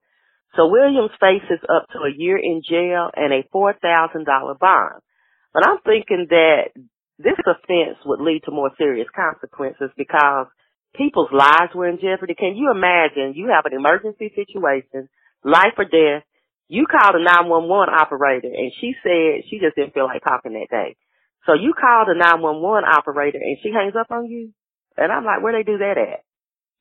So 0.56 0.68
Williams 0.68 1.12
faces 1.20 1.64
up 1.70 1.88
to 1.94 2.00
a 2.00 2.12
year 2.16 2.38
in 2.38 2.62
jail 2.68 3.10
and 3.16 3.32
a 3.32 3.48
$4,000 3.54 4.60
bond. 4.60 5.02
But 5.54 5.68
I'm 5.68 5.80
thinking 5.86 6.28
that 6.30 6.72
this 7.18 7.40
offense 7.46 7.98
would 8.06 8.22
lead 8.22 8.44
to 8.46 8.52
more 8.52 8.72
serious 8.78 9.08
consequences 9.16 9.92
because 9.98 10.48
people's 10.96 11.32
lives 11.32 11.74
were 11.74 11.88
in 11.88 12.00
jeopardy. 12.00 12.36
Can 12.36 12.56
you 12.56 12.72
imagine 12.72 13.34
you 13.36 13.50
have 13.54 13.66
an 13.66 13.78
emergency 13.78 14.32
situation, 14.36 15.10
life 15.44 15.74
or 15.78 15.86
death, 15.86 16.24
you 16.68 16.86
called 16.86 17.16
a 17.16 17.24
911 17.24 17.94
operator 17.94 18.52
and 18.52 18.72
she 18.80 18.94
said 19.02 19.48
she 19.50 19.60
just 19.60 19.76
didn't 19.76 19.94
feel 19.94 20.06
like 20.06 20.24
talking 20.24 20.54
that 20.54 20.68
day. 20.70 20.96
So 21.48 21.54
you 21.56 21.74
called 21.74 22.10
a 22.12 22.18
911 22.18 22.84
operator 22.86 23.40
and 23.42 23.58
she 23.64 23.72
hangs 23.72 23.96
up 24.00 24.12
on 24.12 24.28
you? 24.28 24.52
And 24.98 25.12
I'm 25.12 25.24
like, 25.24 25.42
where 25.42 25.54
they 25.54 25.64
do 25.64 25.80
that 25.80 25.98
at? 25.98 26.28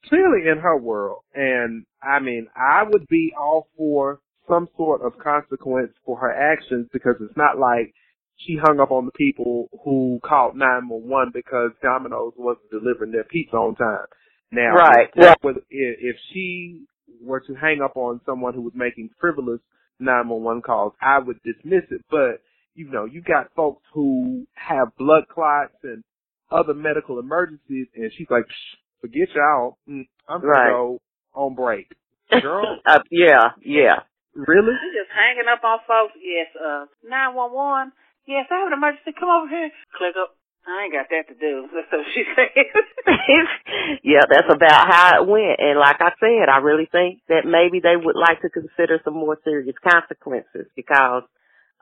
clearly 0.09 0.49
in 0.49 0.59
her 0.59 0.77
world. 0.77 1.23
And 1.35 1.85
I 2.03 2.21
mean, 2.21 2.49
I 2.57 2.85
would 2.85 3.07
be 3.09 3.33
all 3.39 3.69
for 3.77 4.21
some 4.49 4.69
sort 4.77 5.03
of 5.03 5.19
consequence 5.19 5.93
for 6.05 6.19
her 6.19 6.33
actions 6.33 6.89
because 6.93 7.17
it's 7.21 7.37
not 7.37 7.59
like 7.59 7.93
she 8.37 8.57
hung 8.63 8.81
up 8.81 8.91
on 8.91 9.07
the 9.07 9.13
people 9.13 9.69
who 9.85 10.21
called 10.25 10.57
911 10.57 11.33
because 11.35 11.71
Domino's 11.83 12.35
wasn't 12.37 12.71
delivering 12.71 13.13
their 13.13 13.25
pizza 13.25 13.57
on 13.57 13.75
time. 13.75 14.07
Now, 14.53 14.75
right. 14.75 15.09
If, 15.15 15.65
if 15.71 16.17
she 16.33 16.85
were 17.23 17.41
to 17.41 17.55
hang 17.55 17.81
up 17.83 17.97
on 17.97 18.21
someone 18.27 18.55
who 18.55 18.63
was 18.63 18.75
making 18.77 19.11
frivolous 19.21 19.61
911 19.99 20.63
calls, 20.63 20.93
I 21.01 21.19
would 21.19 21.41
dismiss 21.43 21.85
it. 21.91 22.05
But, 22.11 22.43
you 22.77 22.91
know, 22.91 23.07
you 23.07 23.23
got 23.23 23.49
folks 23.57 23.83
who 23.93 24.47
have 24.55 24.89
blood 24.99 25.25
clots 25.33 25.75
and 25.83 26.05
other 26.53 26.75
medical 26.75 27.19
emergencies 27.19 27.89
and 27.97 28.13
she's 28.17 28.29
like, 28.31 28.45
forget 29.01 29.29
y'all. 29.35 29.79
Mm, 29.89 30.07
I'm 30.29 30.41
gonna 30.41 30.53
right. 30.53 30.71
go 30.71 31.01
on 31.35 31.55
break. 31.55 31.91
Girl, 32.31 32.79
uh, 32.85 33.01
yeah, 33.11 33.57
yeah. 33.65 34.05
really? 34.35 34.75
She 34.77 34.91
just 34.93 35.11
hanging 35.15 35.49
up 35.51 35.65
on 35.65 35.79
folks. 35.89 36.15
Yes, 36.21 36.53
uh, 36.59 36.87
911. 37.09 37.93
Yes, 38.27 38.47
I 38.51 38.59
have 38.59 38.67
an 38.69 38.75
emergency. 38.75 39.15
Come 39.19 39.31
over 39.31 39.49
here. 39.49 39.71
Click 39.97 40.15
up. 40.21 40.37
I 40.67 40.91
ain't 40.91 40.93
got 40.93 41.07
that 41.15 41.31
to 41.31 41.37
do. 41.39 41.71
That's 41.73 41.87
what 41.95 42.11
she 42.13 42.27
said. 42.35 42.51
yeah, 44.03 44.27
that's 44.29 44.51
about 44.51 44.91
how 44.91 45.23
it 45.23 45.29
went. 45.29 45.63
And 45.63 45.79
like 45.79 46.03
I 46.03 46.11
said, 46.19 46.51
I 46.51 46.59
really 46.59 46.91
think 46.91 47.23
that 47.29 47.47
maybe 47.47 47.79
they 47.79 47.95
would 47.95 48.19
like 48.19 48.43
to 48.43 48.51
consider 48.51 48.99
some 49.05 49.15
more 49.15 49.39
serious 49.45 49.77
consequences 49.79 50.67
because 50.75 51.23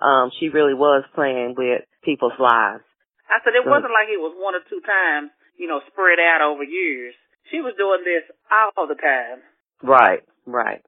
um 0.00 0.30
she 0.40 0.48
really 0.48 0.74
was 0.74 1.04
playing 1.14 1.54
with 1.56 1.82
people's 2.02 2.38
lives. 2.38 2.84
I 3.30 3.40
said 3.44 3.54
it 3.54 3.64
So- 3.64 3.70
wasn't 3.70 3.92
like 3.92 4.08
it 4.08 4.20
was 4.20 4.34
one 4.36 4.54
or 4.54 4.60
two 4.68 4.80
times, 4.80 5.30
you 5.56 5.68
know, 5.68 5.80
spread 5.88 6.18
out 6.18 6.42
over 6.42 6.64
years. 6.64 7.14
She 7.50 7.60
was 7.60 7.74
doing 7.76 8.02
this 8.04 8.24
all 8.50 8.86
the 8.86 8.94
time. 8.96 9.42
Right, 9.82 10.22
right. 10.46 10.80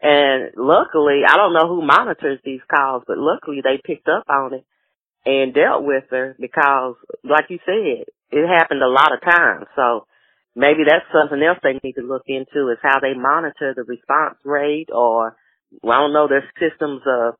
And 0.00 0.50
luckily, 0.56 1.22
I 1.26 1.36
don't 1.36 1.54
know 1.54 1.68
who 1.68 1.82
monitors 1.86 2.40
these 2.44 2.60
calls, 2.68 3.04
but 3.06 3.16
luckily 3.16 3.60
they 3.62 3.80
picked 3.82 4.08
up 4.08 4.24
on 4.28 4.54
it 4.54 4.64
and 5.24 5.54
dealt 5.54 5.84
with 5.84 6.04
her 6.10 6.36
because, 6.38 6.96
like 7.22 7.46
you 7.48 7.58
said, 7.64 8.04
it 8.30 8.46
happened 8.46 8.82
a 8.82 8.88
lot 8.88 9.14
of 9.14 9.20
times. 9.22 9.66
So 9.76 10.06
maybe 10.54 10.82
that's 10.86 11.06
something 11.12 11.40
else 11.42 11.58
they 11.62 11.78
need 11.82 11.94
to 11.94 12.02
look 12.02 12.24
into 12.26 12.68
is 12.70 12.78
how 12.82 13.00
they 13.00 13.14
monitor 13.14 13.72
the 13.74 13.84
response 13.84 14.36
rate 14.44 14.90
or, 14.92 15.36
well, 15.82 15.96
I 15.96 16.00
don't 16.02 16.12
know, 16.12 16.28
their 16.28 16.44
systems 16.60 17.02
of 17.06 17.34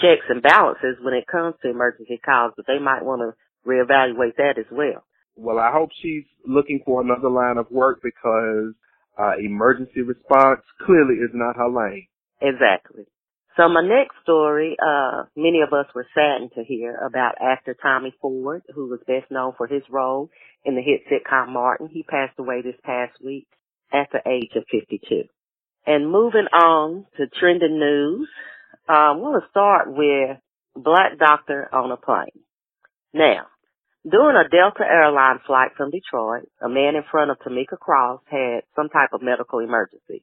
checks 0.00 0.26
and 0.28 0.42
balances 0.42 0.96
when 1.00 1.14
it 1.14 1.26
comes 1.26 1.54
to 1.62 1.70
emergency 1.70 2.20
calls, 2.24 2.52
but 2.56 2.66
they 2.66 2.78
might 2.78 3.04
want 3.04 3.22
to 3.22 3.34
reevaluate 3.68 4.36
that 4.36 4.58
as 4.58 4.66
well. 4.70 5.04
Well, 5.36 5.58
I 5.58 5.70
hope 5.72 5.90
she's 6.02 6.24
looking 6.46 6.80
for 6.84 7.02
another 7.02 7.28
line 7.28 7.58
of 7.58 7.70
work 7.70 8.00
because 8.02 8.74
uh, 9.18 9.32
emergency 9.38 10.02
response 10.02 10.60
clearly 10.84 11.16
is 11.16 11.30
not 11.34 11.56
her 11.56 11.68
lane. 11.68 12.06
Exactly. 12.40 13.04
So 13.56 13.68
my 13.70 13.80
next 13.80 14.16
story, 14.22 14.76
uh, 14.80 15.24
many 15.34 15.62
of 15.66 15.72
us 15.72 15.86
were 15.94 16.06
saddened 16.14 16.52
to 16.56 16.64
hear 16.64 16.94
about 16.94 17.36
actor 17.40 17.74
Tommy 17.80 18.14
Ford, 18.20 18.62
who 18.74 18.88
was 18.88 19.00
best 19.06 19.30
known 19.30 19.54
for 19.56 19.66
his 19.66 19.82
role 19.90 20.28
in 20.64 20.74
the 20.74 20.82
hit 20.82 21.02
sitcom 21.08 21.48
Martin. 21.48 21.88
He 21.90 22.02
passed 22.02 22.38
away 22.38 22.60
this 22.62 22.76
past 22.84 23.12
week 23.24 23.46
at 23.92 24.08
the 24.12 24.20
age 24.30 24.50
of 24.56 24.64
52. 24.70 25.22
And 25.86 26.10
moving 26.10 26.48
on 26.52 27.06
to 27.16 27.26
trending 27.28 27.78
news, 27.78 28.28
I 28.88 29.18
want 29.18 29.42
to 29.42 29.50
start 29.50 29.90
with 29.90 30.38
Black 30.76 31.18
Doctor 31.18 31.68
on 31.74 31.90
a 31.90 31.96
plane. 31.96 32.38
Now, 33.12 33.50
during 34.08 34.36
a 34.38 34.48
Delta 34.48 34.86
airline 34.86 35.40
flight 35.44 35.72
from 35.76 35.90
Detroit, 35.90 36.46
a 36.62 36.68
man 36.68 36.94
in 36.94 37.02
front 37.10 37.32
of 37.32 37.38
Tamika 37.42 37.78
Cross 37.80 38.20
had 38.30 38.62
some 38.76 38.88
type 38.88 39.10
of 39.12 39.22
medical 39.22 39.58
emergency. 39.58 40.22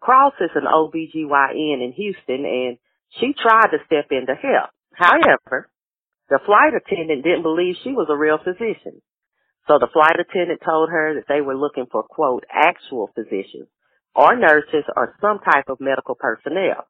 Cross 0.00 0.34
is 0.40 0.50
an 0.56 0.66
OBGYN 0.66 1.78
in 1.78 1.94
Houston 1.96 2.44
and 2.44 2.78
she 3.20 3.32
tried 3.38 3.70
to 3.70 3.78
step 3.86 4.10
in 4.10 4.26
to 4.26 4.34
help. 4.34 4.70
However, 4.92 5.70
the 6.28 6.40
flight 6.44 6.74
attendant 6.74 7.22
didn't 7.22 7.46
believe 7.46 7.76
she 7.84 7.92
was 7.92 8.08
a 8.10 8.16
real 8.16 8.38
physician. 8.42 9.00
So 9.68 9.78
the 9.78 9.90
flight 9.92 10.18
attendant 10.18 10.60
told 10.64 10.90
her 10.90 11.14
that 11.14 11.28
they 11.28 11.40
were 11.40 11.56
looking 11.56 11.86
for 11.86 12.02
quote, 12.02 12.42
actual 12.50 13.10
physicians 13.14 13.70
or 14.12 14.34
nurses 14.34 14.82
or 14.96 15.14
some 15.20 15.38
type 15.38 15.68
of 15.68 15.78
medical 15.78 16.16
personnel. 16.16 16.88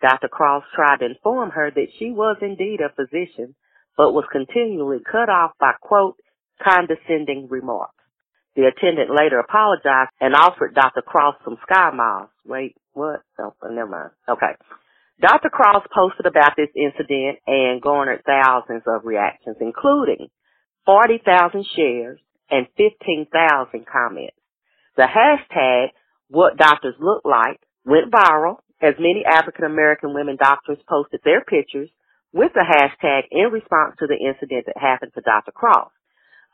Dr. 0.00 0.28
Cross 0.28 0.64
tried 0.74 0.98
to 0.98 1.06
inform 1.06 1.50
her 1.50 1.70
that 1.70 1.88
she 1.98 2.10
was 2.10 2.36
indeed 2.40 2.80
a 2.80 2.94
physician, 2.94 3.54
but 3.96 4.12
was 4.12 4.24
continually 4.30 4.98
cut 5.04 5.28
off 5.28 5.52
by 5.58 5.72
quote, 5.80 6.16
condescending 6.62 7.48
remarks. 7.48 7.94
The 8.54 8.66
attendant 8.66 9.10
later 9.10 9.38
apologized 9.38 10.10
and 10.20 10.34
offered 10.34 10.74
Dr. 10.74 11.02
Cross 11.02 11.36
some 11.44 11.58
sky 11.62 11.90
miles. 11.94 12.30
Wait, 12.44 12.74
what? 12.92 13.22
Oh, 13.38 13.54
never 13.70 13.88
mind. 13.88 14.10
Okay. 14.28 14.54
Dr. 15.20 15.50
Cross 15.50 15.86
posted 15.94 16.26
about 16.26 16.54
this 16.56 16.70
incident 16.76 17.38
and 17.46 17.82
garnered 17.82 18.22
thousands 18.24 18.82
of 18.86 19.04
reactions, 19.04 19.56
including 19.60 20.28
40,000 20.86 21.66
shares 21.76 22.20
and 22.50 22.66
15,000 22.76 23.84
comments. 23.86 24.36
The 24.96 25.06
hashtag, 25.06 25.88
what 26.28 26.56
doctors 26.56 26.94
look 26.98 27.22
like, 27.24 27.60
went 27.84 28.10
viral 28.12 28.58
as 28.80 28.94
many 28.98 29.24
African 29.24 29.64
American 29.64 30.14
women 30.14 30.36
doctors 30.36 30.78
posted 30.88 31.20
their 31.24 31.42
pictures 31.42 31.90
with 32.32 32.52
the 32.54 32.64
hashtag 32.64 33.22
in 33.30 33.50
response 33.52 33.96
to 33.98 34.06
the 34.06 34.16
incident 34.16 34.66
that 34.66 34.76
happened 34.78 35.12
to 35.14 35.20
Dr. 35.20 35.52
Cross. 35.52 35.90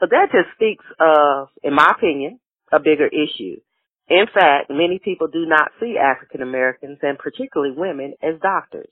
But 0.01 0.11
that 0.11 0.33
just 0.33 0.55
speaks 0.55 0.85
of, 1.01 1.49
in 1.63 1.75
my 1.75 1.93
opinion, 1.97 2.41
a 2.73 2.79
bigger 2.79 3.07
issue. 3.07 3.61
In 4.09 4.27
fact, 4.33 4.71
many 4.71 5.01
people 5.03 5.29
do 5.29 5.47
not 5.47 5.71
see 5.81 5.97
African 5.99 6.43
Americans 6.43 6.99
and 7.03 7.19
particularly 7.19 7.75
women 7.77 8.15
as 8.23 8.41
doctors. 8.41 8.91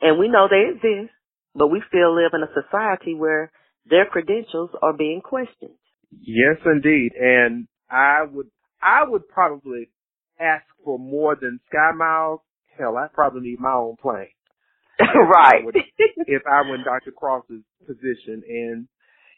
And 0.00 0.18
we 0.18 0.28
know 0.28 0.48
they 0.48 0.74
exist, 0.74 1.12
but 1.54 1.68
we 1.68 1.82
still 1.88 2.14
live 2.14 2.32
in 2.34 2.42
a 2.42 2.62
society 2.62 3.14
where 3.14 3.50
their 3.86 4.04
credentials 4.06 4.70
are 4.82 4.92
being 4.92 5.20
questioned. 5.22 5.78
Yes, 6.10 6.58
indeed. 6.66 7.12
And 7.18 7.66
I 7.90 8.24
would, 8.30 8.48
I 8.82 9.04
would 9.08 9.28
probably 9.28 9.90
ask 10.38 10.64
for 10.84 10.98
more 10.98 11.36
than 11.40 11.60
Sky 11.68 11.92
Miles. 11.96 12.40
Hell, 12.82 12.96
I 12.96 13.06
probably 13.12 13.42
need 13.42 13.60
my 13.60 13.74
own 13.74 13.94
plane. 14.02 14.34
right. 15.00 15.62
if 16.26 16.42
I 16.50 16.68
were 16.68 16.74
in 16.74 16.84
Dr. 16.84 17.12
Cross's 17.12 17.62
position. 17.86 18.42
And, 18.48 18.88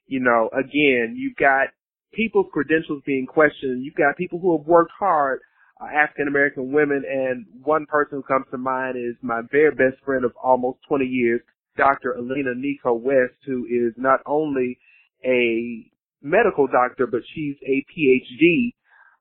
you 0.06 0.20
know, 0.20 0.48
again, 0.52 1.14
you've 1.16 1.36
got 1.36 1.68
people's 2.14 2.46
credentials 2.52 3.02
being 3.04 3.26
questioned. 3.26 3.84
You've 3.84 3.94
got 3.94 4.16
people 4.16 4.38
who 4.40 4.56
have 4.56 4.66
worked 4.66 4.92
hard, 4.98 5.40
uh, 5.80 5.86
African 5.86 6.28
American 6.28 6.72
women, 6.72 7.02
and 7.06 7.44
one 7.62 7.84
person 7.86 8.18
who 8.18 8.22
comes 8.22 8.46
to 8.50 8.58
mind 8.58 8.96
is 8.96 9.16
my 9.20 9.42
very 9.52 9.70
best 9.70 10.02
friend 10.04 10.24
of 10.24 10.32
almost 10.42 10.78
20 10.88 11.04
years, 11.04 11.40
Dr. 11.76 12.12
Alina 12.12 12.54
Nico 12.56 12.94
West, 12.94 13.34
who 13.44 13.66
is 13.66 13.92
not 13.96 14.20
only 14.26 14.78
a 15.24 15.84
medical 16.22 16.66
doctor, 16.66 17.06
but 17.06 17.20
she's 17.34 17.56
a 17.66 17.84
PhD. 17.92 18.72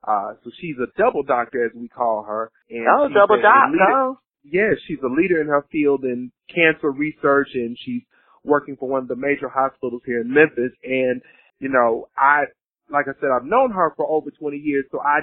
Uh, 0.05 0.33
so 0.43 0.51
she's 0.59 0.75
a 0.81 0.87
double 0.99 1.23
doctor, 1.23 1.65
as 1.65 1.71
we 1.75 1.87
call 1.87 2.23
her. 2.23 2.51
And 2.69 2.85
oh, 2.89 3.07
double 3.13 3.35
a 3.39 3.41
doc, 3.41 3.71
leader- 3.71 3.91
oh. 3.97 4.19
yeah, 4.43 4.71
she's 4.87 4.99
a 5.03 5.07
leader 5.07 5.39
in 5.41 5.47
her 5.47 5.65
field 5.71 6.03
in 6.03 6.31
cancer 6.53 6.91
research 6.91 7.49
and 7.53 7.77
she's 7.79 8.01
working 8.43 8.75
for 8.77 8.89
one 8.89 9.01
of 9.03 9.07
the 9.07 9.15
major 9.15 9.47
hospitals 9.47 10.01
here 10.05 10.19
in 10.21 10.33
Memphis. 10.33 10.73
And, 10.83 11.21
you 11.59 11.69
know, 11.69 12.09
I, 12.17 12.43
like 12.89 13.05
I 13.07 13.13
said, 13.21 13.29
I've 13.33 13.45
known 13.45 13.71
her 13.71 13.93
for 13.95 14.05
over 14.05 14.29
20 14.29 14.57
years, 14.57 14.83
so 14.91 14.99
I, 14.99 15.19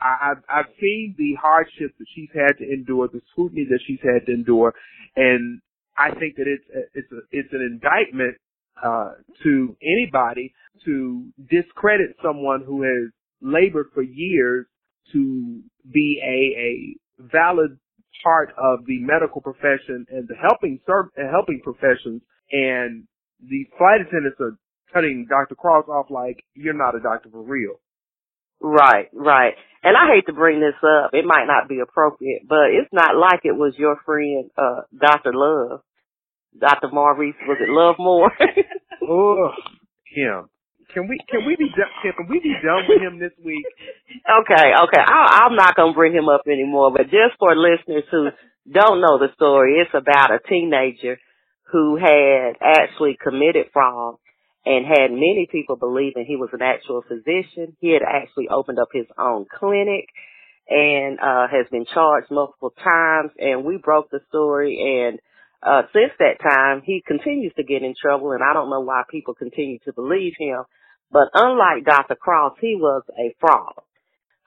I, 0.00 0.30
I've, 0.30 0.42
I've 0.48 0.72
seen 0.80 1.14
the 1.18 1.34
hardships 1.40 1.94
that 1.98 2.06
she's 2.14 2.30
had 2.34 2.56
to 2.58 2.64
endure, 2.64 3.08
the 3.08 3.20
scrutiny 3.32 3.66
that 3.68 3.80
she's 3.86 4.00
had 4.02 4.24
to 4.26 4.32
endure, 4.32 4.72
and 5.14 5.60
I 5.98 6.10
think 6.18 6.36
that 6.36 6.46
it's, 6.48 6.64
a- 6.74 6.98
it's, 6.98 7.12
a, 7.12 7.18
it's 7.30 7.52
an 7.52 7.60
indictment, 7.60 8.36
uh, 8.82 9.12
to 9.44 9.76
anybody 9.82 10.52
to 10.86 11.26
discredit 11.50 12.16
someone 12.24 12.64
who 12.66 12.82
has 12.82 13.12
labored 13.44 13.88
for 13.94 14.02
years 14.02 14.66
to 15.12 15.60
be 15.92 16.20
a, 16.24 16.58
a 17.22 17.26
valid 17.30 17.78
part 18.24 18.50
of 18.58 18.86
the 18.86 18.98
medical 19.00 19.40
profession 19.40 20.06
and 20.10 20.26
the 20.28 20.34
helping 20.40 20.80
serv- 20.86 21.10
helping 21.30 21.60
professions 21.62 22.22
and 22.50 23.04
the 23.40 23.66
flight 23.78 24.00
attendants 24.00 24.38
are 24.40 24.56
cutting 24.92 25.26
Dr. 25.28 25.54
Cross 25.54 25.86
off 25.88 26.06
like 26.10 26.42
you're 26.54 26.72
not 26.74 26.94
a 26.96 27.00
doctor 27.00 27.28
for 27.30 27.42
real. 27.42 27.74
Right, 28.60 29.08
right. 29.12 29.54
And 29.82 29.94
I 29.96 30.14
hate 30.14 30.26
to 30.26 30.32
bring 30.32 30.60
this 30.60 30.78
up. 30.82 31.10
It 31.12 31.26
might 31.26 31.44
not 31.46 31.68
be 31.68 31.80
appropriate, 31.80 32.42
but 32.48 32.70
it's 32.72 32.92
not 32.92 33.14
like 33.16 33.40
it 33.44 33.52
was 33.52 33.74
your 33.76 33.96
friend, 34.06 34.50
uh, 34.56 34.82
Dr. 34.98 35.32
Love. 35.34 35.80
Dr. 36.58 36.88
Maurice, 36.92 37.34
was 37.46 37.58
it 37.60 37.68
Love 37.68 37.96
More? 37.98 38.30
oh, 39.02 39.50
him. 40.06 40.48
Can 40.94 41.08
we 41.08 41.18
can 41.28 41.44
we 41.44 41.56
be 41.56 41.68
done, 41.74 41.90
can 42.02 42.28
we 42.28 42.38
be 42.40 42.54
done 42.62 42.86
with 42.88 43.02
him 43.02 43.18
this 43.18 43.34
week? 43.44 43.66
Okay, 44.24 44.72
okay. 44.72 45.02
I, 45.04 45.44
I'm 45.44 45.56
not 45.56 45.76
gonna 45.76 45.92
bring 45.92 46.14
him 46.14 46.30
up 46.30 46.42
anymore, 46.46 46.90
but 46.92 47.10
just 47.12 47.36
for 47.38 47.54
listeners 47.54 48.04
who 48.10 48.28
don't 48.70 49.00
know 49.02 49.18
the 49.18 49.28
story, 49.34 49.76
it's 49.80 49.92
about 49.92 50.32
a 50.32 50.38
teenager 50.48 51.18
who 51.70 51.96
had 51.96 52.54
actually 52.62 53.18
committed 53.22 53.66
fraud 53.72 54.16
and 54.64 54.86
had 54.86 55.10
many 55.10 55.46
people 55.50 55.76
believing 55.76 56.24
he 56.26 56.36
was 56.36 56.50
an 56.52 56.62
actual 56.62 57.02
physician. 57.02 57.76
He 57.80 57.92
had 57.92 58.02
actually 58.02 58.48
opened 58.48 58.78
up 58.78 58.88
his 58.92 59.06
own 59.18 59.44
clinic 59.58 60.06
and 60.68 61.18
uh 61.20 61.46
has 61.50 61.66
been 61.70 61.84
charged 61.92 62.30
multiple 62.30 62.72
times 62.82 63.30
and 63.38 63.64
we 63.64 63.76
broke 63.76 64.10
the 64.10 64.20
story 64.30 64.80
and 64.80 65.18
uh 65.62 65.82
since 65.92 66.12
that 66.18 66.40
time 66.40 66.80
he 66.84 67.02
continues 67.06 67.52
to 67.56 67.62
get 67.62 67.82
in 67.82 67.94
trouble 68.00 68.32
and 68.32 68.42
I 68.42 68.54
don't 68.54 68.70
know 68.70 68.80
why 68.80 69.02
people 69.10 69.34
continue 69.34 69.78
to 69.84 69.92
believe 69.92 70.32
him. 70.38 70.62
But 71.14 71.28
unlike 71.32 71.84
Dr. 71.84 72.16
Cross, 72.16 72.56
he 72.60 72.74
was 72.74 73.04
a 73.16 73.36
fraud. 73.38 73.74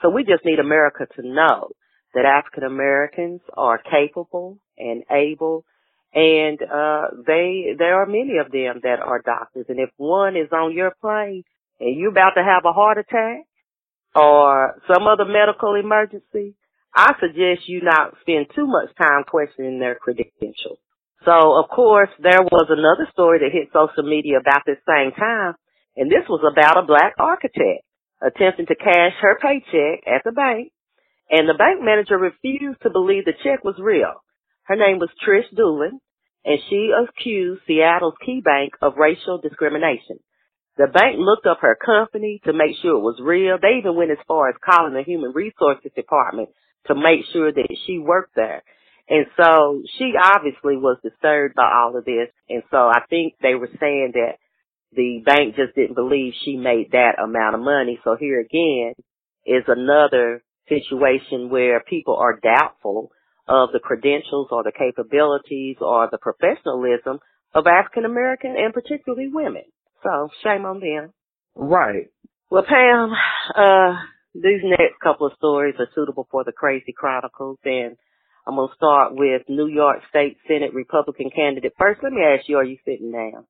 So 0.01 0.10
we 0.10 0.25
just 0.25 0.43
need 0.43 0.60
America 0.60 1.08
to 1.15 1.21
know 1.25 1.69
that 2.13 2.25
African 2.25 2.63
Americans 2.63 3.39
are 3.56 3.80
capable 3.80 4.60
and 4.77 5.03
able 5.10 5.63
and 6.13 6.60
uh 6.62 7.08
they 7.25 7.75
there 7.77 8.01
are 8.01 8.06
many 8.06 8.38
of 8.43 8.51
them 8.51 8.82
that 8.84 8.99
are 8.99 9.21
doctors 9.21 9.65
and 9.69 9.80
if 9.80 9.89
one 9.97 10.36
is 10.36 10.49
on 10.51 10.73
your 10.73 10.91
plane 11.01 11.43
and 11.80 11.97
you're 11.97 12.12
about 12.12 12.36
to 12.36 12.43
have 12.43 12.63
a 12.65 12.73
heart 12.73 12.97
attack 12.97 13.43
or 14.15 14.82
some 14.91 15.08
other 15.08 15.25
medical 15.25 15.75
emergency, 15.75 16.56
I 16.93 17.13
suggest 17.19 17.67
you 17.67 17.82
not 17.82 18.15
spend 18.21 18.47
too 18.56 18.67
much 18.67 18.95
time 18.97 19.23
questioning 19.27 19.80
their 19.80 19.95
credentials. 19.95 20.80
So, 21.25 21.32
of 21.32 21.69
course, 21.69 22.10
there 22.19 22.41
was 22.41 22.67
another 22.69 23.08
story 23.13 23.39
that 23.39 23.51
hit 23.51 23.69
social 23.73 24.08
media 24.10 24.39
about 24.39 24.63
this 24.65 24.77
same 24.88 25.12
time, 25.12 25.56
and 25.97 26.10
this 26.10 26.29
was 26.29 26.45
about 26.45 26.77
a 26.77 26.86
black 26.86 27.15
architect 27.17 27.83
attempting 28.21 28.67
to 28.67 28.75
cash 28.75 29.13
her 29.19 29.38
paycheck 29.41 30.05
at 30.05 30.23
the 30.23 30.31
bank, 30.31 30.71
and 31.29 31.49
the 31.49 31.57
bank 31.57 31.81
manager 31.81 32.17
refused 32.17 32.81
to 32.83 32.89
believe 32.89 33.25
the 33.25 33.33
check 33.43 33.63
was 33.63 33.75
real. 33.79 34.23
Her 34.63 34.75
name 34.75 34.99
was 34.99 35.10
Trish 35.25 35.49
Doolin, 35.55 35.99
and 36.45 36.60
she 36.69 36.91
accused 36.93 37.62
Seattle's 37.67 38.15
Key 38.25 38.41
Bank 38.43 38.73
of 38.81 38.97
racial 38.97 39.39
discrimination. 39.39 40.19
The 40.77 40.88
bank 40.88 41.17
looked 41.17 41.47
up 41.47 41.60
her 41.62 41.75
company 41.75 42.39
to 42.45 42.53
make 42.53 42.77
sure 42.81 42.97
it 42.97 43.01
was 43.01 43.19
real. 43.21 43.57
They 43.60 43.79
even 43.79 43.95
went 43.95 44.12
as 44.12 44.21
far 44.27 44.49
as 44.49 44.55
calling 44.63 44.93
the 44.93 45.03
human 45.03 45.31
resources 45.33 45.91
department 45.95 46.49
to 46.86 46.95
make 46.95 47.25
sure 47.33 47.51
that 47.51 47.77
she 47.86 47.97
worked 47.97 48.36
there. 48.36 48.62
And 49.10 49.25
so 49.36 49.81
she 49.97 50.13
obviously 50.21 50.77
was 50.77 50.97
disturbed 51.01 51.55
by 51.55 51.71
all 51.73 51.97
of 51.97 52.05
this. 52.05 52.29
And 52.49 52.62
so 52.69 52.77
I 52.77 53.01
think 53.10 53.33
they 53.41 53.55
were 53.55 53.69
saying 53.79 54.12
that 54.13 54.38
the 54.93 55.21
bank 55.26 55.56
just 55.56 55.76
didn't 55.76 55.95
believe 55.95 56.34
she 56.43 56.56
made 56.56 56.91
that 56.91 57.19
amount 57.21 57.56
of 57.56 57.62
money. 57.62 58.00
So 58.04 58.15
here 58.19 58.39
again 58.39 58.93
is 59.45 59.63
another 59.67 60.43
situation 60.67 61.50
where 61.50 61.82
people 61.82 62.15
are 62.15 62.39
doubtful 62.39 63.12
of 63.47 63.69
the 63.71 63.80
credentials 63.80 64.47
or 64.52 64.63
the 64.63 64.71
capabilities 64.78 65.78
or 65.80 66.10
the 66.12 66.17
professionalism 66.17 67.19
of 67.54 67.65
African 67.65 68.06
American 68.06 68.56
and 68.58 68.73
particularly 68.73 69.28
women. 69.32 69.63
So 70.04 70.30
shame 70.43 70.65
on 70.65 70.80
them. 70.80 71.13
Right. 71.56 72.08
Well, 72.50 72.63
Pam, 72.67 73.12
uh, 73.56 73.97
these 74.34 74.62
next 74.63 75.00
couple 75.02 75.28
of 75.28 75.34
stories 75.38 75.76
are 75.80 75.88
suitable 75.95 76.28
for 76.30 76.43
the 76.43 76.52
Crazy 76.52 76.93
Chronicles 76.95 77.58
and 77.63 77.97
I'm 78.45 78.56
going 78.56 78.69
to 78.69 78.76
start 78.76 79.13
with 79.13 79.41
New 79.50 79.67
York 79.67 80.00
State 80.10 80.38
Senate 80.47 80.73
Republican 80.73 81.30
candidate. 81.36 81.73
First, 81.78 82.00
let 82.02 82.13
me 82.13 82.21
ask 82.21 82.47
you, 82.47 82.58
are 82.58 82.63
you 82.63 82.78
sitting 82.86 83.12
down? 83.12 83.45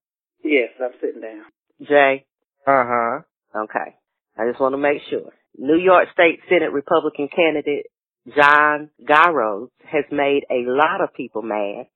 Yes, 0.48 0.70
I'm 0.82 0.92
sitting 1.02 1.22
down. 1.22 1.44
Jay? 1.82 2.26
Uh 2.66 2.84
huh. 2.88 3.20
Okay. 3.64 3.96
I 4.38 4.48
just 4.50 4.62
want 4.62 4.74
to 4.74 4.78
make 4.78 5.02
sure. 5.10 5.34
New 5.58 5.78
York 5.78 6.08
State 6.14 6.40
Senate 6.48 6.72
Republican 6.72 7.28
candidate 7.36 7.88
John 8.36 8.90
Girodes 9.04 9.70
has 9.86 10.06
made 10.12 10.44
a 10.50 10.64
lot 10.68 11.02
of 11.02 11.14
people 11.14 11.42
mad 11.42 11.88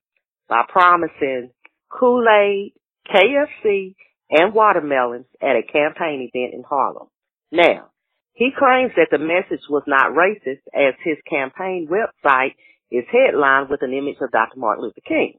by 0.48 0.62
promising 0.68 1.50
Kool-Aid, 1.88 2.72
KFC, 3.08 3.94
and 4.30 4.54
watermelons 4.54 5.26
at 5.40 5.56
a 5.56 5.62
campaign 5.62 6.28
event 6.32 6.54
in 6.54 6.64
Harlem. 6.68 7.08
Now, 7.50 7.90
he 8.32 8.50
claims 8.58 8.92
that 8.96 9.08
the 9.10 9.18
message 9.18 9.64
was 9.68 9.82
not 9.86 10.12
racist 10.12 10.64
as 10.74 10.94
his 11.04 11.18
campaign 11.28 11.88
website 11.90 12.54
is 12.90 13.04
headlined 13.12 13.68
with 13.68 13.82
an 13.82 13.92
image 13.92 14.16
of 14.20 14.30
Dr. 14.30 14.58
Martin 14.58 14.84
Luther 14.84 15.02
King. 15.06 15.38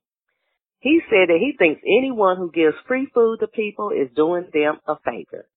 He 0.84 1.00
said 1.10 1.30
that 1.30 1.40
he 1.40 1.56
thinks 1.58 1.82
anyone 1.88 2.36
who 2.36 2.52
gives 2.52 2.76
free 2.86 3.08
food 3.14 3.40
to 3.40 3.48
people 3.48 3.92
is 3.92 4.14
doing 4.14 4.50
them 4.52 4.80
a 4.86 4.96
favor. 5.00 5.48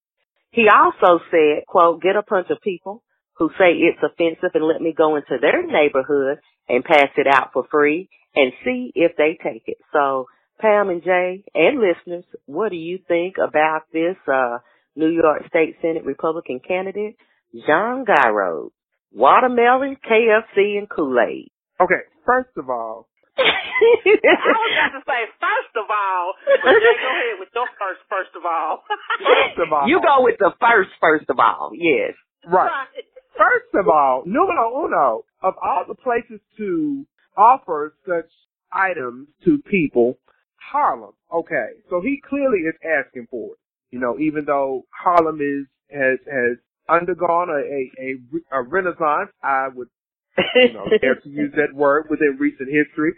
He 0.51 0.67
also 0.71 1.21
said, 1.29 1.67
quote, 1.67 2.01
get 2.01 2.15
a 2.15 2.23
bunch 2.27 2.47
of 2.49 2.61
people 2.61 3.03
who 3.35 3.49
say 3.59 3.75
it's 3.75 3.99
offensive 4.01 4.51
and 4.53 4.63
let 4.63 4.81
me 4.81 4.93
go 4.97 5.17
into 5.17 5.35
their 5.41 5.67
neighborhood 5.67 6.39
and 6.69 6.85
pass 6.85 7.09
it 7.17 7.27
out 7.27 7.49
for 7.51 7.65
free 7.69 8.07
and 8.35 8.53
see 8.63 8.93
if 8.95 9.17
they 9.17 9.37
take 9.43 9.63
it. 9.67 9.77
So 9.91 10.27
Pam 10.61 10.89
and 10.89 11.03
Jay 11.03 11.43
and 11.53 11.77
listeners, 11.77 12.23
what 12.45 12.69
do 12.69 12.77
you 12.77 12.97
think 13.05 13.35
about 13.37 13.81
this 13.91 14.15
uh 14.31 14.59
New 14.95 15.09
York 15.09 15.43
State 15.49 15.75
Senate 15.81 16.05
Republican 16.05 16.61
candidate, 16.65 17.17
John 17.67 18.05
Girodes? 18.05 18.71
Watermelon, 19.13 19.97
KFC, 20.09 20.77
and 20.77 20.89
Kool-Aid. 20.89 21.51
Okay, 21.79 22.01
first 22.25 22.49
of 22.57 22.69
all, 22.69 23.07
I 23.37 24.57
was 24.57 24.71
about 24.73 24.93
to 24.97 25.03
say 25.05 25.21
first 25.37 25.73
of 25.77 25.85
all, 25.85 26.33
but 26.45 26.73
Jay, 26.73 26.95
go 26.97 27.09
ahead 27.13 27.37
with 27.39 27.49
your 27.53 27.69
first 27.77 28.01
first 28.09 28.33
of 28.33 28.43
all. 28.45 28.83
first 29.21 29.59
of 29.61 29.69
all, 29.73 29.87
you 29.87 30.01
go 30.01 30.25
with 30.25 30.37
the 30.39 30.51
first 30.59 30.89
first 30.99 31.29
of 31.29 31.37
all. 31.39 31.71
Yes. 31.73 32.13
right. 32.45 32.89
First 33.37 33.69
of 33.75 33.87
all, 33.87 34.23
numero 34.25 34.85
uno, 34.85 35.23
of 35.43 35.53
all 35.61 35.85
the 35.87 35.93
places 35.93 36.41
to 36.57 37.05
offer 37.37 37.93
such 38.07 38.29
items 38.73 39.27
to 39.45 39.59
people, 39.69 40.17
Harlem. 40.57 41.13
Okay, 41.31 41.77
so 41.89 42.01
he 42.01 42.19
clearly 42.27 42.59
is 42.65 42.75
asking 42.81 43.27
for 43.29 43.53
it. 43.53 43.59
You 43.91 43.99
know, 43.99 44.17
even 44.19 44.45
though 44.45 44.85
Harlem 44.89 45.39
is 45.39 45.67
has 45.91 46.19
has 46.25 46.57
undergone 46.89 47.49
a 47.49 47.61
a, 47.61 47.91
a, 48.01 48.59
a 48.59 48.63
renaissance, 48.63 49.29
I 49.43 49.67
would 49.73 49.89
you 50.55 50.73
know 50.73 50.85
dare 51.01 51.15
to 51.15 51.29
use 51.29 51.53
that 51.55 51.75
word 51.75 52.07
within 52.09 52.37
recent 52.39 52.69
history. 52.69 53.13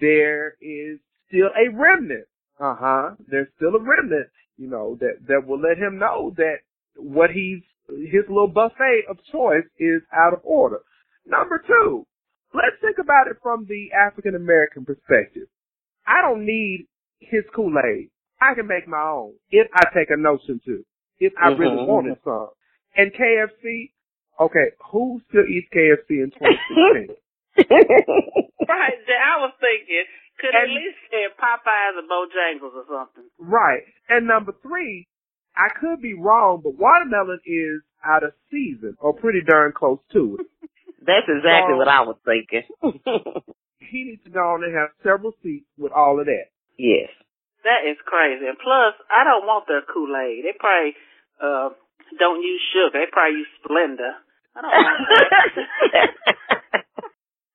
There 0.00 0.54
is 0.60 0.98
still 1.28 1.48
a 1.56 1.70
remnant. 1.74 2.26
Uh 2.58 2.74
huh. 2.78 3.10
There's 3.28 3.48
still 3.56 3.74
a 3.74 3.80
remnant. 3.82 4.28
You 4.56 4.68
know 4.68 4.96
that 5.00 5.26
that 5.28 5.46
will 5.46 5.60
let 5.60 5.78
him 5.78 5.98
know 5.98 6.32
that 6.36 6.56
what 6.96 7.30
he's 7.30 7.62
his 7.88 8.24
little 8.28 8.48
buffet 8.48 9.04
of 9.08 9.18
choice 9.32 9.64
is 9.78 10.02
out 10.12 10.32
of 10.32 10.40
order. 10.44 10.80
Number 11.26 11.62
two, 11.66 12.06
let's 12.54 12.76
think 12.80 12.98
about 12.98 13.26
it 13.28 13.36
from 13.42 13.66
the 13.68 13.88
African 13.92 14.34
American 14.34 14.84
perspective. 14.84 15.48
I 16.06 16.20
don't 16.22 16.44
need 16.46 16.86
his 17.20 17.44
Kool-Aid. 17.54 18.10
I 18.40 18.54
can 18.54 18.66
make 18.66 18.88
my 18.88 19.00
own 19.02 19.34
if 19.50 19.68
I 19.74 19.84
take 19.94 20.10
a 20.10 20.16
notion 20.16 20.60
to, 20.66 20.84
if 21.20 21.32
I 21.40 21.48
really 21.50 21.76
Mhm. 21.76 21.86
wanted 21.86 22.18
some. 22.24 22.50
And 22.96 23.12
KFC, 23.14 23.92
okay, 24.40 24.72
who 24.90 25.20
still 25.28 25.46
eats 25.46 25.68
KFC 25.72 26.20
in 26.22 26.30
2016? 26.32 27.16
right, 27.58 28.96
Jay, 29.06 29.18
I 29.20 29.36
was 29.44 29.52
thinking, 29.60 30.04
could 30.40 30.54
at 30.56 30.68
least 30.68 30.98
say 31.10 31.28
Popeyes 31.36 31.98
or 32.00 32.06
Bojangles 32.08 32.74
or 32.74 32.84
something. 32.88 33.28
right. 33.38 33.82
And 34.08 34.26
number 34.26 34.52
three, 34.62 35.06
I 35.56 35.68
could 35.78 36.00
be 36.00 36.14
wrong, 36.14 36.60
but 36.64 36.74
watermelon 36.78 37.40
is 37.44 37.82
out 38.04 38.24
of 38.24 38.32
season 38.50 38.96
or 39.00 39.12
pretty 39.12 39.42
darn 39.46 39.72
close 39.76 40.00
to 40.12 40.38
it. 40.40 40.46
That's 41.06 41.28
exactly 41.28 41.74
So- 41.74 41.78
what 41.78 41.88
I 41.88 42.00
was 42.02 42.16
thinking. 42.24 42.64
He 43.92 44.04
needs 44.08 44.24
to 44.24 44.30
go 44.32 44.40
on 44.56 44.64
and 44.64 44.72
have 44.72 44.88
several 45.04 45.36
seats 45.44 45.68
with 45.76 45.92
all 45.92 46.16
of 46.18 46.24
that. 46.24 46.48
yes. 46.80 47.12
That 47.60 47.84
is 47.84 48.00
crazy. 48.08 48.48
And 48.48 48.56
plus, 48.56 48.96
I 49.12 49.20
don't 49.22 49.44
want 49.44 49.68
their 49.68 49.84
Kool-Aid. 49.84 50.40
They 50.48 50.56
probably 50.56 50.96
uh 51.36 51.76
don't 52.18 52.40
use 52.40 52.62
sugar. 52.72 52.96
They 53.04 53.04
probably 53.12 53.44
use 53.44 53.52
Splenda. 53.60 54.16
I 54.56 54.58
don't 54.64 54.72
want 54.72 54.96
that. 55.92 56.61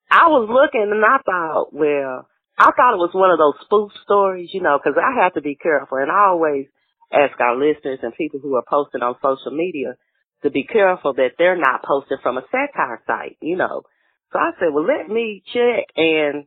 I 0.10 0.28
was 0.28 0.48
looking 0.48 0.90
and 0.92 1.04
I 1.04 1.18
thought, 1.24 1.74
well, 1.74 2.28
I 2.58 2.72
thought 2.72 2.96
it 2.96 3.04
was 3.04 3.14
one 3.14 3.32
of 3.32 3.38
those 3.38 3.60
spoof 3.66 3.92
stories, 4.04 4.50
you 4.54 4.62
know, 4.62 4.80
because 4.80 4.98
I 4.98 5.24
have 5.24 5.34
to 5.34 5.42
be 5.42 5.56
careful. 5.56 5.98
And 5.98 6.12
I 6.12 6.30
always 6.30 6.68
ask 7.12 7.40
our 7.40 7.56
listeners 7.56 8.00
and 8.02 8.16
people 8.16 8.40
who 8.42 8.56
are 8.56 8.64
posting 8.68 9.02
on 9.02 9.16
social 9.22 9.52
media 9.56 9.96
to 10.44 10.50
be 10.50 10.64
careful 10.64 11.14
that 11.14 11.36
they're 11.38 11.58
not 11.58 11.84
posting 11.84 12.18
from 12.24 12.38
a 12.38 12.46
satire 12.52 13.02
site, 13.06 13.38
you 13.42 13.58
know. 13.58 13.84
So 14.32 14.40
I 14.40 14.52
said, 14.60 14.74
well, 14.74 14.86
let 14.86 15.10
me 15.10 15.44
check. 15.54 15.86
And 15.96 16.46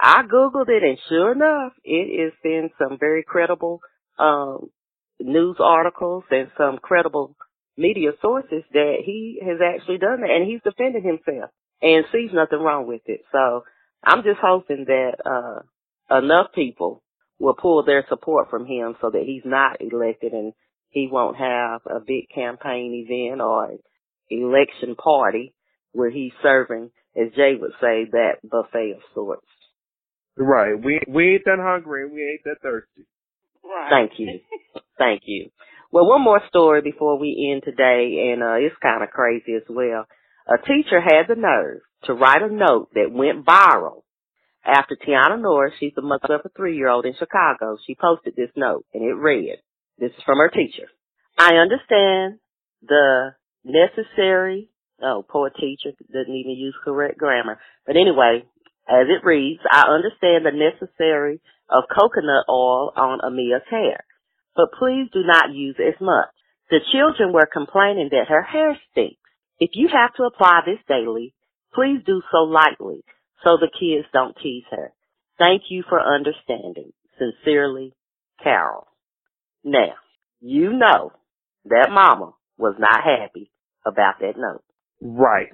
I 0.00 0.22
Googled 0.22 0.68
it 0.68 0.82
and 0.82 0.98
sure 1.08 1.32
enough, 1.32 1.72
it 1.84 2.10
is 2.10 2.32
in 2.44 2.70
some 2.78 2.98
very 2.98 3.22
credible, 3.22 3.80
um, 4.18 4.70
news 5.20 5.56
articles 5.60 6.24
and 6.30 6.50
some 6.58 6.78
credible 6.78 7.36
media 7.76 8.10
sources 8.20 8.64
that 8.72 8.96
he 9.04 9.40
has 9.44 9.58
actually 9.62 9.98
done 9.98 10.20
that 10.20 10.30
and 10.30 10.50
he's 10.50 10.60
defended 10.62 11.04
himself 11.04 11.50
and 11.82 12.04
sees 12.12 12.30
nothing 12.32 12.60
wrong 12.60 12.86
with 12.86 13.02
it. 13.06 13.22
So 13.32 13.64
I'm 14.02 14.22
just 14.22 14.38
hoping 14.40 14.86
that 14.86 15.12
uh 15.26 16.16
enough 16.18 16.48
people 16.54 17.02
will 17.38 17.54
pull 17.54 17.84
their 17.84 18.06
support 18.08 18.48
from 18.50 18.66
him 18.66 18.94
so 19.00 19.10
that 19.10 19.24
he's 19.26 19.42
not 19.44 19.80
elected 19.80 20.32
and 20.32 20.52
he 20.90 21.08
won't 21.10 21.36
have 21.36 21.80
a 21.86 22.00
big 22.00 22.28
campaign 22.34 23.04
event 23.08 23.40
or 23.40 23.76
election 24.30 24.94
party 24.94 25.54
where 25.92 26.10
he's 26.10 26.32
serving, 26.42 26.90
as 27.16 27.32
Jay 27.34 27.54
would 27.58 27.72
say, 27.80 28.06
that 28.12 28.36
buffet 28.44 28.92
of 28.92 29.02
sorts. 29.14 29.46
Right. 30.36 30.74
We 30.82 31.00
we 31.08 31.34
ain't 31.34 31.44
that 31.46 31.58
hungry 31.58 32.04
and 32.04 32.12
we 32.12 32.22
ain't 32.22 32.44
that 32.44 32.62
thirsty. 32.62 33.06
right. 33.64 33.90
Thank 33.90 34.18
you. 34.18 34.40
Thank 34.98 35.22
you. 35.26 35.50
Well, 35.90 36.06
one 36.08 36.22
more 36.22 36.40
story 36.48 36.80
before 36.80 37.18
we 37.18 37.50
end 37.52 37.64
today, 37.64 38.32
and 38.32 38.42
uh, 38.42 38.54
it's 38.54 38.74
kind 38.82 39.02
of 39.02 39.10
crazy 39.10 39.54
as 39.54 39.62
well. 39.68 40.06
A 40.48 40.58
teacher 40.58 41.00
had 41.00 41.28
the 41.28 41.40
nerve 41.40 41.80
to 42.04 42.14
write 42.14 42.42
a 42.42 42.52
note 42.52 42.88
that 42.94 43.12
went 43.12 43.44
viral 43.46 44.02
after 44.64 44.96
Tiana 44.96 45.40
Norris, 45.40 45.74
she's 45.80 45.94
the 45.94 46.02
mother 46.02 46.34
of 46.34 46.42
a 46.44 46.48
three-year-old 46.50 47.04
in 47.04 47.14
Chicago, 47.18 47.76
she 47.84 47.96
posted 47.96 48.36
this 48.36 48.50
note, 48.56 48.84
and 48.94 49.02
it 49.02 49.14
read, 49.14 49.58
this 49.98 50.12
is 50.12 50.22
from 50.24 50.38
her 50.38 50.50
teacher. 50.50 50.86
I 51.36 51.54
understand 51.56 52.38
the 52.80 53.34
necessary, 53.64 54.70
oh, 55.02 55.24
poor 55.28 55.50
teacher 55.50 55.90
doesn't 56.12 56.34
even 56.34 56.52
use 56.52 56.76
correct 56.84 57.18
grammar. 57.18 57.58
But 57.86 57.96
anyway, 57.96 58.44
as 58.88 59.06
it 59.08 59.26
reads, 59.26 59.60
I 59.70 59.88
understand 59.88 60.46
the 60.46 60.52
necessary 60.52 61.40
of 61.68 61.84
coconut 61.90 62.46
oil 62.48 62.92
on 62.94 63.20
Amia's 63.24 63.66
hair, 63.68 64.04
but 64.54 64.72
please 64.78 65.08
do 65.12 65.22
not 65.24 65.52
use 65.52 65.76
as 65.80 66.00
much. 66.00 66.30
The 66.70 66.80
children 66.92 67.32
were 67.32 67.48
complaining 67.52 68.10
that 68.12 68.28
her 68.28 68.42
hair 68.42 68.78
stinks. 68.90 69.18
If 69.62 69.70
you 69.74 69.88
have 69.92 70.12
to 70.14 70.24
apply 70.24 70.62
this 70.66 70.82
daily, 70.88 71.34
Please 71.74 72.00
do 72.04 72.20
so 72.30 72.38
lightly 72.38 73.02
so 73.44 73.56
the 73.56 73.70
kids 73.80 74.06
don't 74.12 74.36
tease 74.42 74.64
her. 74.70 74.92
Thank 75.38 75.62
you 75.70 75.82
for 75.88 76.00
understanding. 76.00 76.92
Sincerely, 77.18 77.94
Carol. 78.42 78.86
Now, 79.64 79.94
you 80.40 80.72
know 80.72 81.12
that 81.64 81.88
mama 81.90 82.34
was 82.58 82.74
not 82.78 83.02
happy 83.04 83.50
about 83.86 84.20
that 84.20 84.34
note. 84.36 84.62
Right. 85.00 85.48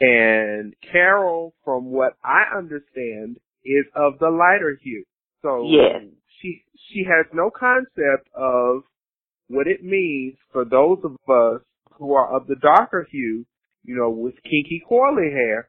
And 0.00 0.74
Carol, 0.90 1.54
from 1.64 1.86
what 1.86 2.14
I 2.24 2.56
understand, 2.56 3.38
is 3.64 3.86
of 3.94 4.18
the 4.18 4.30
lighter 4.30 4.78
hue. 4.82 5.04
So 5.42 5.64
Yes. 5.68 6.02
she 6.40 6.64
she 6.88 7.04
has 7.04 7.26
no 7.32 7.50
concept 7.50 8.28
of 8.34 8.82
what 9.48 9.66
it 9.66 9.82
means 9.82 10.36
for 10.52 10.64
those 10.64 10.98
of 11.04 11.16
us 11.28 11.62
who 11.98 12.14
are 12.14 12.34
of 12.34 12.46
the 12.46 12.56
darker 12.56 13.06
hue, 13.10 13.46
you 13.84 13.96
know, 13.96 14.10
with 14.10 14.34
kinky 14.42 14.82
coily 14.90 15.30
hair, 15.32 15.68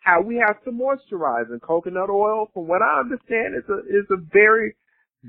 how 0.00 0.20
we 0.22 0.36
have 0.36 0.62
to 0.64 0.70
moisturize. 0.70 1.50
And 1.50 1.60
coconut 1.60 2.10
oil, 2.10 2.50
from 2.54 2.66
what 2.66 2.82
I 2.82 3.00
understand, 3.00 3.54
is 3.56 3.68
a 3.68 3.78
is 3.78 4.06
a 4.10 4.16
very 4.32 4.74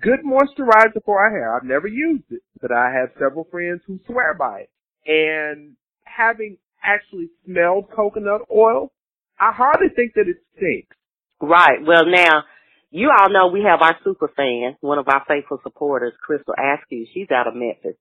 good 0.01 0.19
moisturizer 0.25 1.03
for 1.05 1.19
our 1.19 1.31
hair. 1.31 1.55
I've 1.55 1.63
never 1.63 1.87
used 1.87 2.25
it, 2.29 2.41
but 2.61 2.71
I 2.71 2.91
have 2.93 3.09
several 3.19 3.47
friends 3.51 3.81
who 3.87 3.99
swear 4.05 4.35
by 4.37 4.61
it. 4.61 4.69
And 5.05 5.75
having 6.03 6.57
actually 6.83 7.29
smelled 7.45 7.89
coconut 7.95 8.41
oil, 8.53 8.91
I 9.39 9.51
hardly 9.51 9.87
think 9.95 10.13
that 10.15 10.27
it 10.27 10.37
stinks. 10.55 10.95
Right. 11.41 11.79
Well, 11.85 12.05
now, 12.05 12.43
you 12.91 13.09
all 13.09 13.29
know 13.29 13.47
we 13.47 13.63
have 13.63 13.81
our 13.81 13.95
super 14.03 14.29
fan, 14.35 14.75
one 14.81 14.99
of 14.99 15.07
our 15.07 15.23
faithful 15.27 15.59
supporters, 15.63 16.13
Crystal 16.21 16.53
Askew. 16.53 17.05
She's 17.13 17.31
out 17.31 17.47
of 17.47 17.55
Memphis. 17.55 17.95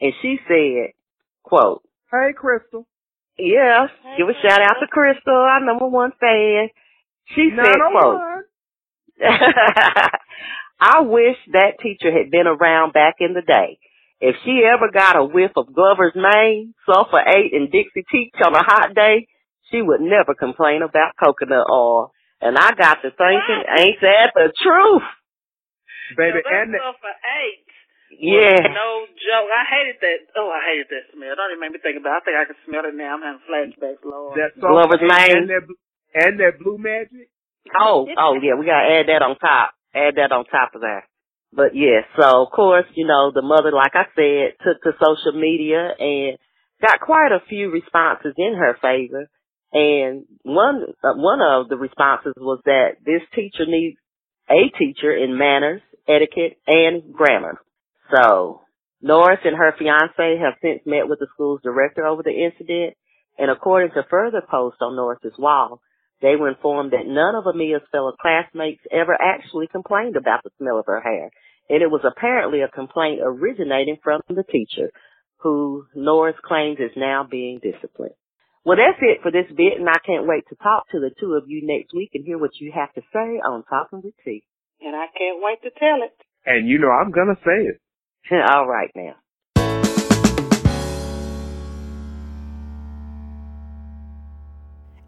And 0.00 0.12
she 0.22 0.38
said, 0.46 0.92
quote, 1.48 1.82
Hey, 2.10 2.32
Crystal. 2.36 2.86
Yes, 3.38 3.90
give 4.16 4.28
a 4.28 4.32
shout 4.42 4.60
out 4.60 4.80
to 4.80 4.86
Crystal, 4.90 5.32
our 5.32 5.64
number 5.64 5.86
one 5.86 6.12
fan. 6.18 6.68
She 7.34 7.50
said, 7.54 7.76
quote, 7.92 8.20
I 10.80 11.00
wish 11.02 11.36
that 11.52 11.78
teacher 11.82 12.10
had 12.10 12.30
been 12.30 12.46
around 12.46 12.92
back 12.92 13.16
in 13.20 13.34
the 13.34 13.42
day. 13.42 13.78
If 14.20 14.36
she 14.44 14.62
ever 14.66 14.90
got 14.92 15.16
a 15.16 15.24
whiff 15.24 15.52
of 15.56 15.72
Glover's 15.72 16.14
Mane, 16.16 16.74
Sulfur 16.86 17.20
8, 17.20 17.52
and 17.52 17.70
Dixie 17.70 18.04
Peach 18.10 18.34
on 18.44 18.54
a 18.54 18.62
hot 18.62 18.94
day, 18.94 19.28
she 19.70 19.82
would 19.82 20.00
never 20.00 20.34
complain 20.34 20.82
about 20.82 21.14
coconut 21.22 21.66
oil. 21.70 22.12
And 22.40 22.56
I 22.58 22.70
got 22.72 23.02
to 23.02 23.10
thinking, 23.10 23.62
ain't 23.78 24.00
that 24.00 24.32
the 24.34 24.52
truth? 24.62 25.02
Baby, 26.16 26.40
Now, 26.42 26.62
and 26.62 26.74
that 26.74 26.80
stuff 26.80 26.96
for 27.00 27.14
eight. 27.14 27.67
Yeah. 28.10 28.56
No 28.72 29.04
joke. 29.12 29.48
I 29.52 29.64
hated 29.68 29.98
that. 30.00 30.18
Oh, 30.36 30.48
I 30.48 30.60
hated 30.64 30.88
that 30.88 31.12
smell. 31.12 31.36
Don't 31.36 31.52
even 31.52 31.60
make 31.60 31.76
me 31.76 31.80
think 31.84 32.00
about 32.00 32.20
it. 32.20 32.20
I 32.20 32.24
think 32.24 32.36
I 32.40 32.46
can 32.48 32.60
smell 32.64 32.84
it 32.88 32.96
now. 32.96 33.16
I'm 33.16 33.24
having 33.24 33.44
flashbacks, 33.44 34.04
Lord. 34.04 34.38
that 34.40 34.56
Glover's 34.56 35.04
and, 35.04 35.12
Mane. 35.12 35.36
and 35.36 35.48
that, 35.52 35.64
and 36.14 36.32
that 36.40 36.54
blue 36.56 36.80
magic. 36.80 37.28
Oh, 37.76 38.08
oh 38.08 38.34
yeah, 38.40 38.56
we 38.56 38.64
gotta 38.64 38.88
add 38.88 39.12
that 39.12 39.20
on 39.20 39.36
top. 39.36 39.76
Add 39.92 40.16
that 40.16 40.32
on 40.32 40.48
top 40.48 40.72
of 40.74 40.80
that. 40.80 41.04
But 41.52 41.76
yeah, 41.76 42.04
so 42.16 42.44
of 42.44 42.52
course, 42.52 42.86
you 42.94 43.06
know, 43.06 43.32
the 43.32 43.42
mother, 43.42 43.72
like 43.72 43.92
I 43.94 44.08
said, 44.16 44.56
took 44.64 44.80
to 44.82 44.92
social 44.96 45.38
media 45.38 45.92
and 45.98 46.38
got 46.80 47.00
quite 47.00 47.32
a 47.32 47.44
few 47.48 47.70
responses 47.70 48.34
in 48.36 48.54
her 48.56 48.76
favor. 48.80 49.28
And 49.72 50.24
one, 50.42 50.82
uh, 51.04 51.12
one 51.14 51.40
of 51.40 51.68
the 51.68 51.76
responses 51.76 52.34
was 52.36 52.60
that 52.64 53.04
this 53.04 53.22
teacher 53.34 53.66
needs 53.66 53.98
a 54.48 54.72
teacher 54.78 55.14
in 55.14 55.36
manners, 55.36 55.82
etiquette, 56.08 56.56
and 56.66 57.12
grammar. 57.12 57.60
So 58.14 58.62
Norris 59.00 59.40
and 59.44 59.56
her 59.56 59.74
fiance 59.78 60.38
have 60.40 60.54
since 60.62 60.80
met 60.86 61.08
with 61.08 61.18
the 61.18 61.28
school's 61.34 61.62
director 61.62 62.06
over 62.06 62.22
the 62.22 62.32
incident. 62.32 62.96
And 63.38 63.50
according 63.50 63.90
to 63.90 64.02
further 64.10 64.42
posts 64.42 64.80
on 64.80 64.96
Norris's 64.96 65.38
wall, 65.38 65.80
they 66.20 66.34
were 66.34 66.48
informed 66.48 66.92
that 66.92 67.06
none 67.06 67.36
of 67.36 67.46
Amia's 67.46 67.86
fellow 67.92 68.12
classmates 68.20 68.82
ever 68.90 69.14
actually 69.14 69.68
complained 69.68 70.16
about 70.16 70.42
the 70.42 70.50
smell 70.58 70.78
of 70.78 70.86
her 70.86 71.00
hair. 71.00 71.30
And 71.70 71.82
it 71.82 71.90
was 71.90 72.02
apparently 72.04 72.62
a 72.62 72.68
complaint 72.68 73.20
originating 73.22 73.98
from 74.02 74.22
the 74.28 74.42
teacher, 74.42 74.90
who 75.38 75.86
Norris 75.94 76.34
claims 76.44 76.78
is 76.80 76.96
now 76.96 77.26
being 77.30 77.60
disciplined. 77.62 78.14
Well, 78.64 78.76
that's 78.76 78.98
it 79.00 79.22
for 79.22 79.30
this 79.30 79.46
bit, 79.56 79.78
and 79.78 79.88
I 79.88 79.98
can't 80.04 80.26
wait 80.26 80.44
to 80.48 80.56
talk 80.56 80.90
to 80.90 80.98
the 80.98 81.14
two 81.20 81.34
of 81.34 81.44
you 81.46 81.64
next 81.64 81.94
week 81.94 82.10
and 82.14 82.24
hear 82.24 82.38
what 82.38 82.58
you 82.58 82.72
have 82.74 82.92
to 82.94 83.02
say 83.12 83.38
on 83.38 83.62
Talking 83.64 84.02
with 84.02 84.14
T. 84.24 84.42
And 84.80 84.96
I 84.96 85.06
can't 85.16 85.38
wait 85.40 85.62
to 85.62 85.70
tell 85.70 86.02
it. 86.02 86.16
And 86.44 86.68
you 86.68 86.78
know, 86.78 86.90
I'm 86.90 87.12
gonna 87.12 87.38
say 87.44 87.68
it. 87.70 87.80
All 88.30 88.66
right 88.66 88.90
now. 88.94 89.14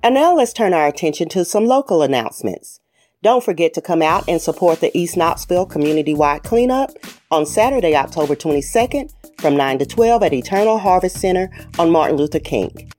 And 0.03 0.15
now 0.15 0.35
let's 0.35 0.55
turn 0.55 0.73
our 0.73 0.87
attention 0.87 1.29
to 1.31 1.45
some 1.45 1.67
local 1.67 2.03
announcements. 2.03 2.81
Don't 3.23 3.45
forget 3.45 3.75
to 3.75 3.83
come 3.83 4.01
out 4.01 4.25
and 4.27 4.41
support 4.41 4.81
the 4.81 4.97
East 4.97 5.15
Knoxville 5.15 5.67
Community-Wide 5.67 6.43
Cleanup 6.43 6.93
on 7.31 7.45
Saturday, 7.45 7.95
October 7.95 8.35
22nd 8.35 9.13
from 9.39 9.57
9 9.59 9.81
to 9.81 9.87
12 9.87 10.23
at 10.23 10.33
Eternal 10.33 10.79
Harvest 10.79 11.17
Center 11.17 11.51
on 11.79 11.91
Martin 11.91 12.17
Luther 12.17 12.39
King. 12.39 12.91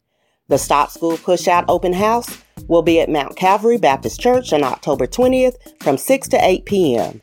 The 0.48 0.60
Stop 0.60 0.92
School 0.92 1.18
Pushout 1.18 1.66
Open 1.68 1.94
House 1.94 2.44
will 2.68 2.84
be 2.84 3.00
at 3.00 3.10
Mount 3.10 3.36
Calvary 3.36 3.78
Baptist 3.78 4.20
Church 4.20 4.54
on 4.54 4.64
October 4.64 5.08
20th 5.08 5.56
from 5.82 5.98
6 5.98 6.28
to 6.28 6.38
8 6.46 6.66
p.m. 6.66 7.22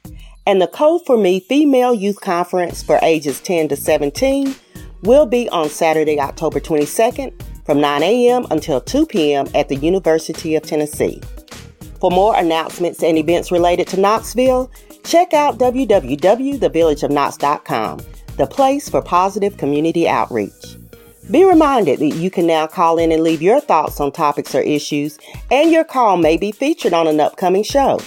And 0.48 0.60
the 0.62 0.66
Code 0.66 1.04
for 1.04 1.18
Me 1.18 1.40
Female 1.40 1.92
Youth 1.92 2.22
Conference 2.22 2.82
for 2.82 2.98
ages 3.02 3.38
10 3.40 3.68
to 3.68 3.76
17 3.76 4.54
will 5.02 5.26
be 5.26 5.46
on 5.50 5.68
Saturday, 5.68 6.18
October 6.18 6.58
22nd 6.58 7.34
from 7.66 7.82
9 7.82 8.02
a.m. 8.02 8.46
until 8.50 8.80
2 8.80 9.04
p.m. 9.04 9.46
at 9.54 9.68
the 9.68 9.76
University 9.76 10.56
of 10.56 10.62
Tennessee. 10.62 11.20
For 12.00 12.10
more 12.10 12.34
announcements 12.34 13.02
and 13.02 13.18
events 13.18 13.52
related 13.52 13.88
to 13.88 14.00
Knoxville, 14.00 14.70
check 15.04 15.34
out 15.34 15.58
www.thevillageofknox.com, 15.58 18.00
the 18.38 18.46
place 18.46 18.88
for 18.88 19.02
positive 19.02 19.58
community 19.58 20.08
outreach. 20.08 20.78
Be 21.30 21.44
reminded 21.44 21.98
that 21.98 22.14
you 22.14 22.30
can 22.30 22.46
now 22.46 22.66
call 22.66 22.96
in 22.96 23.12
and 23.12 23.22
leave 23.22 23.42
your 23.42 23.60
thoughts 23.60 24.00
on 24.00 24.12
topics 24.12 24.54
or 24.54 24.62
issues, 24.62 25.18
and 25.50 25.70
your 25.70 25.84
call 25.84 26.16
may 26.16 26.38
be 26.38 26.52
featured 26.52 26.94
on 26.94 27.06
an 27.06 27.20
upcoming 27.20 27.64
show. 27.64 28.00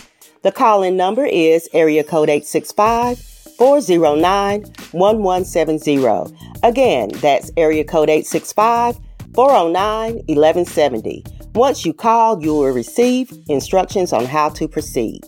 The 0.43 0.51
call 0.51 0.81
in 0.81 0.97
number 0.97 1.25
is 1.25 1.69
area 1.71 2.03
code 2.03 2.29
865 2.29 3.19
409 3.57 4.61
1170. 4.91 6.35
Again, 6.63 7.09
that's 7.17 7.51
area 7.57 7.83
code 7.83 8.09
865 8.09 8.97
409 9.35 10.13
1170. 10.15 11.23
Once 11.53 11.85
you 11.85 11.93
call, 11.93 12.41
you 12.41 12.55
will 12.55 12.71
receive 12.71 13.31
instructions 13.49 14.13
on 14.13 14.25
how 14.25 14.49
to 14.49 14.67
proceed. 14.67 15.21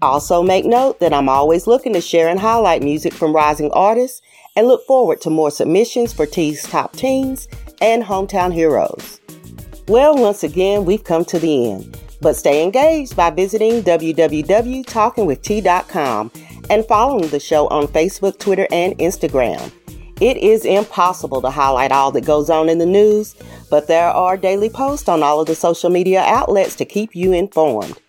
Also, 0.00 0.42
make 0.42 0.64
note 0.64 1.00
that 1.00 1.12
I'm 1.12 1.28
always 1.28 1.66
looking 1.66 1.92
to 1.94 2.00
share 2.00 2.28
and 2.28 2.38
highlight 2.38 2.84
music 2.84 3.12
from 3.12 3.34
rising 3.34 3.70
artists 3.72 4.20
and 4.54 4.68
look 4.68 4.86
forward 4.86 5.20
to 5.22 5.30
more 5.30 5.50
submissions 5.50 6.12
for 6.12 6.24
T's 6.24 6.62
Top 6.62 6.92
Teens 6.92 7.48
and 7.80 8.04
Hometown 8.04 8.54
Heroes. 8.54 9.20
Well, 9.88 10.16
once 10.16 10.44
again, 10.44 10.84
we've 10.84 11.02
come 11.02 11.24
to 11.24 11.38
the 11.40 11.72
end, 11.72 11.98
but 12.22 12.36
stay 12.36 12.62
engaged 12.62 13.16
by 13.16 13.30
visiting 13.30 13.82
www.talkingwitht.com 13.82 16.32
and 16.70 16.86
following 16.86 17.28
the 17.28 17.40
show 17.40 17.66
on 17.68 17.88
Facebook, 17.88 18.38
Twitter, 18.38 18.68
and 18.70 18.96
Instagram. 18.98 19.72
It 20.20 20.36
is 20.36 20.64
impossible 20.64 21.42
to 21.42 21.50
highlight 21.50 21.90
all 21.90 22.12
that 22.12 22.24
goes 22.24 22.48
on 22.48 22.68
in 22.68 22.78
the 22.78 22.86
news, 22.86 23.34
but 23.68 23.88
there 23.88 24.08
are 24.08 24.36
daily 24.36 24.70
posts 24.70 25.08
on 25.08 25.20
all 25.22 25.40
of 25.40 25.48
the 25.48 25.56
social 25.56 25.90
media 25.90 26.22
outlets 26.22 26.76
to 26.76 26.84
keep 26.84 27.16
you 27.16 27.32
informed. 27.32 28.00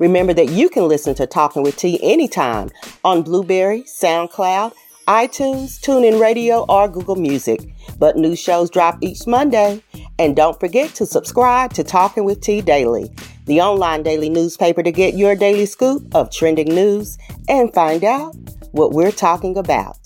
Remember 0.00 0.34
that 0.34 0.50
you 0.50 0.68
can 0.68 0.88
listen 0.88 1.14
to 1.14 1.26
Talking 1.26 1.62
with 1.62 1.76
T 1.76 2.00
anytime 2.02 2.70
on 3.04 3.22
Blubrry, 3.22 3.82
SoundCloud, 3.82 4.72
iTunes, 5.06 5.80
TuneIn 5.80 6.20
Radio, 6.20 6.64
or 6.68 6.88
Google 6.88 7.16
Music. 7.16 7.60
But 7.98 8.16
new 8.16 8.34
shows 8.34 8.70
drop 8.70 8.98
each 9.00 9.26
Monday. 9.26 9.82
And 10.20 10.36
don't 10.36 10.60
forget 10.60 10.94
to 10.96 11.06
subscribe 11.06 11.72
to 11.72 11.82
Talking 11.82 12.24
with 12.24 12.42
T 12.42 12.60
Daily, 12.60 13.10
the 13.46 13.62
online 13.62 14.02
daily 14.02 14.28
newspaper 14.28 14.82
to 14.82 14.92
get 14.92 15.14
your 15.14 15.34
daily 15.34 15.64
scoop 15.64 16.14
of 16.14 16.30
trending 16.30 16.68
news 16.68 17.16
and 17.48 17.72
find 17.72 18.04
out 18.04 18.36
what 18.72 18.92
we're 18.92 19.12
talking 19.12 19.56
about. 19.56 19.96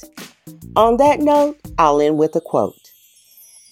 On 0.77 0.98
that 0.98 1.18
note, 1.18 1.59
I'll 1.79 2.00
end 2.00 2.16
with 2.16 2.37
a 2.37 2.40
quote. 2.40 2.92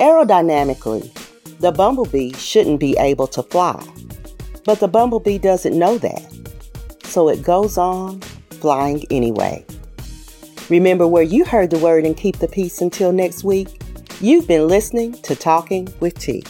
Aerodynamically, 0.00 1.12
the 1.61 1.70
bumblebee 1.70 2.33
shouldn't 2.33 2.81
be 2.81 2.96
able 2.98 3.28
to 3.28 3.44
fly, 3.44 3.81
but 4.64 4.81
the 4.81 4.88
bumblebee 4.88 5.38
doesn't 5.38 5.78
know 5.78 5.96
that. 5.98 6.26
So 7.05 7.28
it 7.28 7.44
goes 7.44 7.78
on 7.78 8.20
flying 8.50 9.07
anyway. 9.12 9.64
Remember 10.68 11.07
where 11.07 11.22
you 11.22 11.44
heard 11.44 11.70
the 11.70 11.78
word 11.78 12.05
and 12.05 12.16
keep 12.16 12.38
the 12.38 12.48
peace 12.48 12.81
until 12.81 13.12
next 13.12 13.44
week. 13.44 13.82
You've 14.22 14.46
been 14.46 14.68
listening 14.68 15.14
to 15.22 15.35
Talking 15.35 15.92
with 15.98 16.16
T. 16.16 16.44